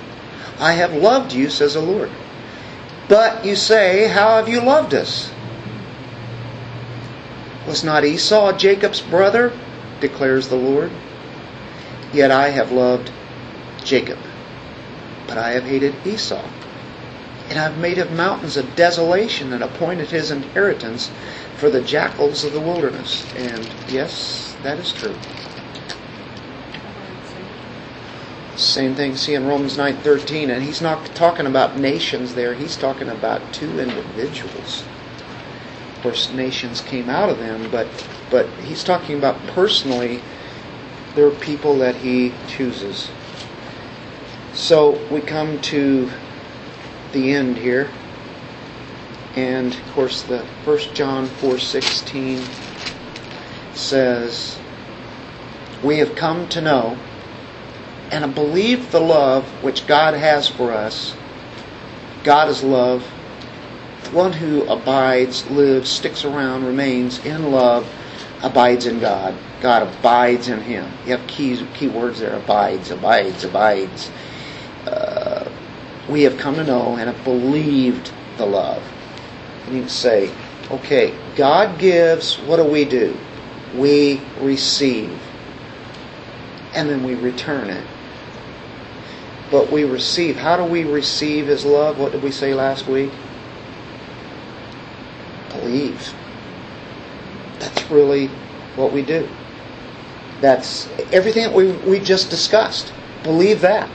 I 0.60 0.74
have 0.74 0.94
loved 0.94 1.32
you, 1.32 1.50
says 1.50 1.76
the 1.76 1.82
Lord. 1.82 2.10
But 3.08 3.46
you 3.46 3.56
say, 3.56 4.08
How 4.08 4.38
have 4.38 4.50
you 4.50 4.62
loved 4.62 4.94
us? 4.94 5.32
Was 7.68 7.84
not 7.84 8.06
Esau 8.06 8.54
Jacob's 8.58 9.02
brother? 9.02 9.52
declares 10.00 10.48
the 10.48 10.56
Lord. 10.56 10.90
Yet 12.14 12.32
I 12.32 12.50
have 12.50 12.72
loved 12.72 13.12
Jacob, 13.84 14.20
but 15.28 15.38
I 15.38 15.52
have 15.52 15.66
hated 15.66 15.94
Esau. 16.06 16.46
And 17.50 17.60
I've 17.60 17.78
made 17.78 17.98
of 17.98 18.12
mountains 18.12 18.56
a 18.56 18.64
desolation 18.64 19.52
and 19.52 19.64
appointed 19.64 20.10
his 20.10 20.32
inheritance 20.32 21.12
for 21.58 21.70
the 21.70 21.82
jackals 21.82 22.46
of 22.46 22.54
the 22.54 22.62
wilderness. 22.62 23.26
And 23.36 23.68
yes, 23.90 24.56
that 24.64 24.80
is 24.80 24.94
true. 24.94 25.16
Same 28.56 28.96
thing 28.96 29.16
see 29.16 29.36
in 29.36 29.46
Romans 29.46 29.78
9:13 29.78 30.50
and 30.50 30.64
he's 30.64 30.82
not 30.82 31.06
talking 31.16 31.46
about 31.46 31.78
nations 31.78 32.34
there, 32.34 32.54
he's 32.54 32.76
talking 32.76 33.10
about 33.10 33.42
two 33.54 33.80
individuals. 33.80 34.84
Of 35.98 36.04
course 36.04 36.32
nations 36.32 36.80
came 36.82 37.10
out 37.10 37.30
of 37.30 37.40
them, 37.40 37.72
but 37.72 37.88
but 38.30 38.48
he's 38.64 38.84
talking 38.84 39.18
about 39.18 39.36
personally 39.48 40.22
there 41.16 41.26
are 41.26 41.32
people 41.32 41.80
that 41.80 41.96
he 41.96 42.36
chooses. 42.48 43.10
So 44.54 45.04
we 45.10 45.22
come 45.22 45.60
to 45.62 46.12
the 47.14 47.34
end 47.34 47.58
here. 47.58 47.90
And 49.36 49.74
of 49.74 49.92
course 49.94 50.22
the 50.22 50.46
first 50.64 50.94
John 50.94 51.26
4:16 51.26 52.48
says 53.74 54.60
we 55.84 55.98
have 55.98 56.14
come 56.14 56.48
to 56.50 56.62
know 56.62 57.00
and 58.12 58.36
believe 58.36 58.92
the 58.92 59.02
love 59.02 59.46
which 59.64 59.88
God 59.88 60.14
has 60.14 60.48
for 60.48 60.72
us. 60.72 61.16
God 62.24 62.50
is 62.50 62.64
love. 62.64 63.04
One 64.12 64.34
who 64.34 64.64
abides, 64.70 65.50
lives, 65.50 65.90
sticks 65.90 66.24
around, 66.24 66.66
remains 66.66 67.24
in 67.26 67.52
love, 67.52 67.88
abides 68.42 68.86
in 68.86 69.00
God. 69.00 69.36
God 69.62 69.84
abides 69.84 70.48
in 70.48 70.62
him. 70.62 70.92
You 71.06 71.18
have 71.18 71.28
keys, 71.28 71.64
key 71.74 71.88
words 71.88 72.20
there 72.20 72.36
abides, 72.36 72.92
abides, 72.92 73.44
abides. 73.44 74.12
Uh, 74.86 75.50
we 76.10 76.24
have 76.24 76.38
come 76.38 76.56
to 76.56 76.64
know 76.64 76.96
and 76.96 77.10
have 77.10 77.24
believed 77.24 78.12
the 78.38 78.46
love. 78.46 78.84
And 79.66 79.76
you 79.76 79.82
can 79.82 79.90
say, 79.90 80.34
okay, 80.72 81.14
God 81.36 81.80
gives, 81.80 82.40
what 82.40 82.58
do 82.58 82.64
we 82.64 82.86
do? 82.86 83.18
We 83.76 84.22
receive. 84.40 85.20
And 86.74 86.90
then 86.90 87.04
we 87.04 87.16
return 87.16 87.70
it. 87.70 87.86
But 89.50 89.72
we 89.72 89.84
receive. 89.84 90.38
How 90.38 90.58
do 90.58 90.64
we 90.64 90.84
receive 90.84 91.48
His 91.48 91.66
love? 91.66 91.98
What 91.98 92.12
did 92.12 92.22
we 92.22 92.32
say 92.32 92.54
last 92.54 92.88
week? 92.88 93.12
Believe. 95.68 96.14
That's 97.60 97.92
really 97.92 98.28
what 98.78 98.94
we 98.94 99.02
do. 99.02 99.28
That's 100.40 100.88
everything 101.12 101.44
that 101.44 101.54
we, 101.54 101.72
we 101.72 102.00
just 102.00 102.30
discussed. 102.30 102.94
Believe 103.24 103.62
that. 103.62 103.90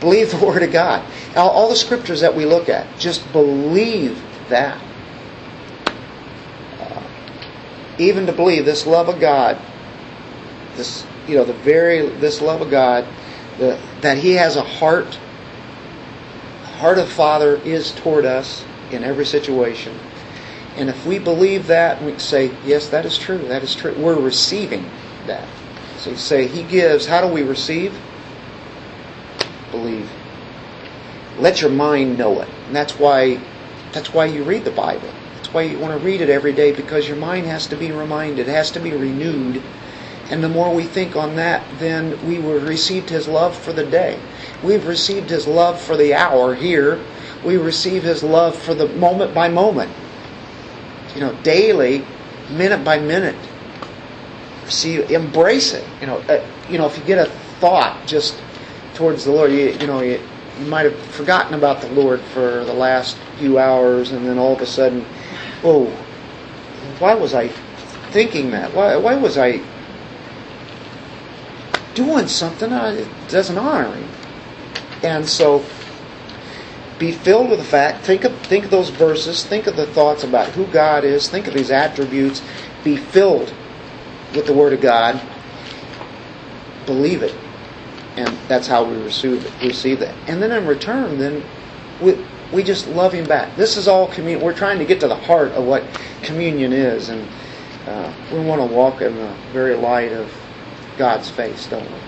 Believe 0.00 0.32
the 0.32 0.44
Word 0.44 0.64
of 0.64 0.72
God. 0.72 1.04
All, 1.36 1.50
all 1.50 1.68
the 1.68 1.76
scriptures 1.76 2.20
that 2.22 2.34
we 2.34 2.44
look 2.44 2.68
at, 2.68 2.98
just 2.98 3.30
believe 3.32 4.20
that. 4.48 4.82
Uh, 6.80 7.02
even 7.98 8.26
to 8.26 8.32
believe 8.32 8.64
this 8.64 8.84
love 8.84 9.08
of 9.08 9.20
God, 9.20 9.60
this 10.76 11.06
you 11.28 11.36
know 11.36 11.44
the 11.44 11.52
very 11.52 12.08
this 12.08 12.40
love 12.40 12.62
of 12.62 12.70
God, 12.70 13.06
the, 13.58 13.78
that 14.00 14.18
He 14.18 14.32
has 14.32 14.56
a 14.56 14.62
heart. 14.64 15.18
Heart 16.78 16.98
of 16.98 17.08
Father 17.10 17.56
is 17.56 17.92
toward 17.92 18.24
us 18.24 18.64
in 18.90 19.04
every 19.04 19.26
situation, 19.26 19.96
and 20.80 20.88
if 20.88 21.04
we 21.04 21.18
believe 21.18 21.66
that, 21.66 22.02
we 22.02 22.18
say, 22.18 22.50
yes, 22.64 22.88
that 22.88 23.04
is 23.04 23.18
true. 23.18 23.36
That 23.36 23.62
is 23.62 23.74
true. 23.74 23.94
We're 23.98 24.18
receiving 24.18 24.90
that. 25.26 25.46
So 25.98 26.08
you 26.08 26.16
say 26.16 26.46
He 26.46 26.62
gives. 26.62 27.04
How 27.04 27.20
do 27.20 27.30
we 27.30 27.42
receive? 27.42 27.96
Believe. 29.70 30.10
Let 31.38 31.60
your 31.60 31.68
mind 31.70 32.16
know 32.16 32.40
it, 32.40 32.48
and 32.66 32.74
that's 32.74 32.98
why 32.98 33.38
that's 33.92 34.14
why 34.14 34.24
you 34.24 34.42
read 34.42 34.64
the 34.64 34.70
Bible. 34.70 35.10
That's 35.36 35.52
why 35.52 35.62
you 35.62 35.78
want 35.78 35.98
to 35.98 36.04
read 36.04 36.22
it 36.22 36.30
every 36.30 36.54
day 36.54 36.72
because 36.72 37.06
your 37.06 37.18
mind 37.18 37.44
has 37.44 37.66
to 37.66 37.76
be 37.76 37.92
reminded, 37.92 38.46
has 38.46 38.70
to 38.70 38.80
be 38.80 38.92
renewed. 38.92 39.62
And 40.30 40.42
the 40.42 40.48
more 40.48 40.74
we 40.74 40.84
think 40.84 41.14
on 41.14 41.36
that, 41.36 41.62
then 41.78 42.26
we 42.26 42.38
will 42.38 42.58
received 42.58 43.10
His 43.10 43.28
love 43.28 43.54
for 43.54 43.74
the 43.74 43.84
day. 43.84 44.18
We've 44.64 44.86
received 44.86 45.28
His 45.28 45.46
love 45.46 45.78
for 45.78 45.98
the 45.98 46.14
hour 46.14 46.54
here. 46.54 47.04
We 47.44 47.58
receive 47.58 48.02
His 48.02 48.22
love 48.22 48.56
for 48.56 48.74
the 48.74 48.88
moment 48.88 49.34
by 49.34 49.48
moment. 49.50 49.92
You 51.14 51.20
know, 51.20 51.34
daily, 51.42 52.04
minute 52.50 52.84
by 52.84 52.98
minute. 52.98 53.36
See, 54.68 55.02
embrace 55.12 55.72
it. 55.72 55.86
You 56.00 56.06
know, 56.06 56.18
uh, 56.28 56.44
you 56.68 56.78
know, 56.78 56.86
if 56.86 56.96
you 56.96 57.04
get 57.04 57.18
a 57.18 57.30
thought 57.60 58.06
just 58.06 58.40
towards 58.94 59.24
the 59.24 59.32
Lord, 59.32 59.50
you, 59.50 59.70
you 59.80 59.86
know, 59.86 60.00
you, 60.00 60.20
you 60.58 60.66
might 60.66 60.84
have 60.84 60.98
forgotten 61.06 61.54
about 61.54 61.80
the 61.80 61.88
Lord 61.90 62.20
for 62.20 62.64
the 62.64 62.74
last 62.74 63.16
few 63.38 63.58
hours, 63.58 64.12
and 64.12 64.26
then 64.26 64.38
all 64.38 64.52
of 64.54 64.60
a 64.60 64.66
sudden, 64.66 65.04
oh, 65.64 65.86
why 66.98 67.14
was 67.14 67.34
I 67.34 67.48
thinking 68.10 68.50
that? 68.50 68.74
Why, 68.74 68.96
why 68.96 69.16
was 69.16 69.38
I 69.38 69.60
doing 71.94 72.28
something 72.28 72.70
that 72.70 73.06
doesn't 73.28 73.58
honor 73.58 73.92
Him? 73.94 74.08
And 75.02 75.28
so, 75.28 75.64
be 77.00 77.10
filled 77.10 77.50
with 77.50 77.58
the 77.58 77.64
fact. 77.64 78.04
Think 78.04 78.22
of 78.22 78.38
think 78.42 78.66
of 78.66 78.70
those 78.70 78.90
verses. 78.90 79.44
Think 79.44 79.66
of 79.66 79.74
the 79.74 79.86
thoughts 79.86 80.22
about 80.22 80.50
who 80.50 80.66
God 80.66 81.02
is. 81.02 81.28
Think 81.28 81.48
of 81.48 81.54
these 81.54 81.72
attributes. 81.72 82.42
Be 82.84 82.96
filled 82.96 83.52
with 84.36 84.46
the 84.46 84.54
Word 84.54 84.72
of 84.72 84.80
God. 84.80 85.20
Believe 86.86 87.24
it 87.24 87.34
and 88.16 88.36
that's 88.48 88.66
how 88.66 88.84
we 88.84 88.96
receive 89.02 89.44
it, 89.44 89.66
receive 89.66 90.00
that. 90.00 90.14
And 90.28 90.42
then 90.42 90.52
in 90.52 90.66
return, 90.66 91.18
then 91.18 91.42
we 92.00 92.24
we 92.52 92.62
just 92.62 92.88
love 92.88 93.12
Him 93.12 93.26
back. 93.26 93.56
This 93.56 93.76
is 93.76 93.86
all 93.86 94.08
communion. 94.08 94.44
We're 94.44 94.56
trying 94.56 94.78
to 94.78 94.84
get 94.84 95.00
to 95.00 95.08
the 95.08 95.16
heart 95.16 95.52
of 95.52 95.64
what 95.64 95.84
communion 96.22 96.72
is, 96.72 97.08
and 97.08 97.26
uh, 97.86 98.12
we 98.32 98.40
want 98.40 98.60
to 98.60 98.74
walk 98.74 99.00
in 99.02 99.14
the 99.14 99.34
very 99.52 99.76
light 99.76 100.12
of 100.12 100.32
God's 100.98 101.30
face, 101.30 101.66
don't 101.68 101.88
we? 101.88 101.98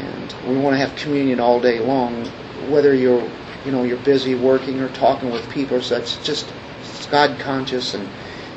And 0.00 0.34
we 0.46 0.56
want 0.58 0.74
to 0.74 0.78
have 0.78 0.94
communion 0.96 1.40
all 1.40 1.60
day 1.60 1.80
long, 1.80 2.26
whether 2.68 2.94
you're 2.94 3.28
you 3.64 3.72
know 3.72 3.82
you're 3.82 3.96
busy 3.98 4.34
working 4.34 4.80
or 4.80 4.88
talking 4.88 5.30
with 5.30 5.48
people 5.50 5.76
or 5.76 5.82
such. 5.82 6.22
Just 6.22 6.52
God 7.10 7.38
conscious 7.38 7.94
and 7.94 8.08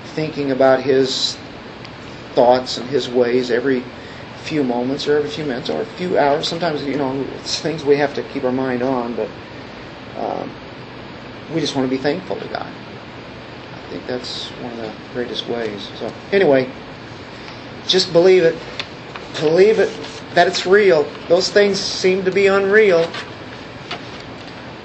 thinking 0.04 0.52
about 0.52 0.82
His 0.82 1.36
thoughts 2.34 2.78
and 2.78 2.88
His 2.90 3.10
ways 3.10 3.52
every 3.52 3.84
few 4.44 4.64
moments 4.64 5.08
or 5.08 5.18
every 5.18 5.30
few 5.30 5.44
minutes 5.44 5.70
or 5.70 5.82
a 5.82 5.86
few 5.86 6.18
hours. 6.18 6.48
Sometimes, 6.48 6.84
you 6.86 6.98
know, 6.98 7.26
it's 7.36 7.60
things 7.60 7.84
we 7.84 7.98
have 7.98 8.14
to 8.16 8.24
keep 8.24 8.44
our 8.44 8.52
mind 8.52 8.82
on, 8.82 9.14
but 9.14 9.30
um, 10.18 10.50
we 11.54 11.60
just 11.60 11.76
want 11.76 11.90
to 11.90 11.96
be 11.96 12.02
thankful 12.02 12.38
to 12.38 12.48
God. 12.48 12.68
I 12.68 13.90
think 13.90 14.06
that's 14.06 14.48
one 14.50 14.72
of 14.72 14.78
the 14.78 14.94
greatest 15.14 15.48
ways. 15.48 15.90
So, 16.00 16.12
anyway, 16.32 16.70
just 17.88 18.12
believe 18.14 18.44
it. 18.44 18.58
Believe 19.40 19.80
it 19.80 19.96
that 20.34 20.48
it's 20.48 20.66
real. 20.68 21.04
Those 21.28 21.50
things 21.50 21.80
seem 21.80 22.24
to 22.26 22.32
be 22.32 22.48
unreal, 22.48 23.10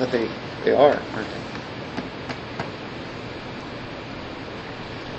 but 0.03 0.11
they, 0.11 0.29
they 0.65 0.73
are, 0.73 1.01
aren't 1.15 1.29
they? 1.29 2.65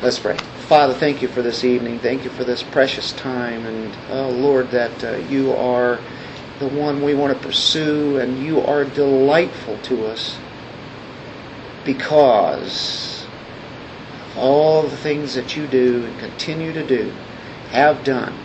Let's 0.02 0.20
pray. 0.20 0.36
Father, 0.68 0.94
thank 0.94 1.22
you 1.22 1.30
for 1.30 1.42
this 1.42 1.64
evening. 1.64 2.00
Thank 2.00 2.26
you 2.26 2.30
for 2.30 2.44
this 2.44 2.62
precious 2.64 3.14
time. 3.14 3.66
And, 3.66 3.96
oh, 4.10 4.30
Lord, 4.32 4.72
that 4.72 5.02
uh, 5.02 5.16
you 5.30 5.54
are 5.54 6.02
the 6.60 6.68
one 6.68 7.02
we 7.02 7.16
want 7.16 7.34
to 7.34 7.48
pursue, 7.48 8.18
and 8.18 8.44
you 8.44 8.60
are 8.60 8.84
delightful 8.84 9.78
to 9.84 10.06
us 10.06 10.38
because 11.86 13.26
of 14.32 14.38
all 14.38 14.82
the 14.82 14.98
things 14.98 15.34
that 15.36 15.56
you 15.56 15.66
do 15.66 16.06
and 16.06 16.20
continue 16.20 16.74
to 16.74 16.86
do, 16.86 17.14
have 17.70 18.04
done. 18.04 18.38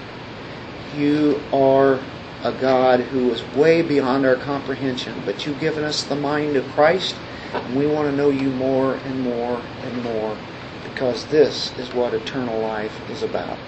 You 0.94 1.42
are 1.52 1.98
a 2.42 2.52
God 2.52 3.00
who 3.00 3.30
is 3.32 3.42
way 3.54 3.82
beyond 3.82 4.24
our 4.24 4.36
comprehension, 4.36 5.22
but 5.24 5.44
you've 5.44 5.60
given 5.60 5.84
us 5.84 6.02
the 6.04 6.16
mind 6.16 6.56
of 6.56 6.66
Christ, 6.68 7.16
and 7.52 7.76
we 7.76 7.86
want 7.86 8.08
to 8.08 8.16
know 8.16 8.30
you 8.30 8.50
more 8.50 8.94
and 8.94 9.22
more 9.22 9.60
and 9.82 10.02
more 10.02 10.36
because 10.84 11.24
this 11.26 11.76
is 11.78 11.92
what 11.94 12.14
eternal 12.14 12.60
life 12.60 12.98
is 13.10 13.22
about. 13.22 13.58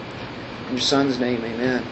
In 0.67 0.73
your 0.73 0.81
son's 0.81 1.19
name, 1.19 1.45
amen. 1.45 1.85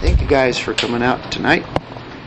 Thank 0.00 0.20
you 0.20 0.26
guys 0.26 0.58
for 0.58 0.74
coming 0.74 1.02
out 1.02 1.30
tonight. 1.30 1.64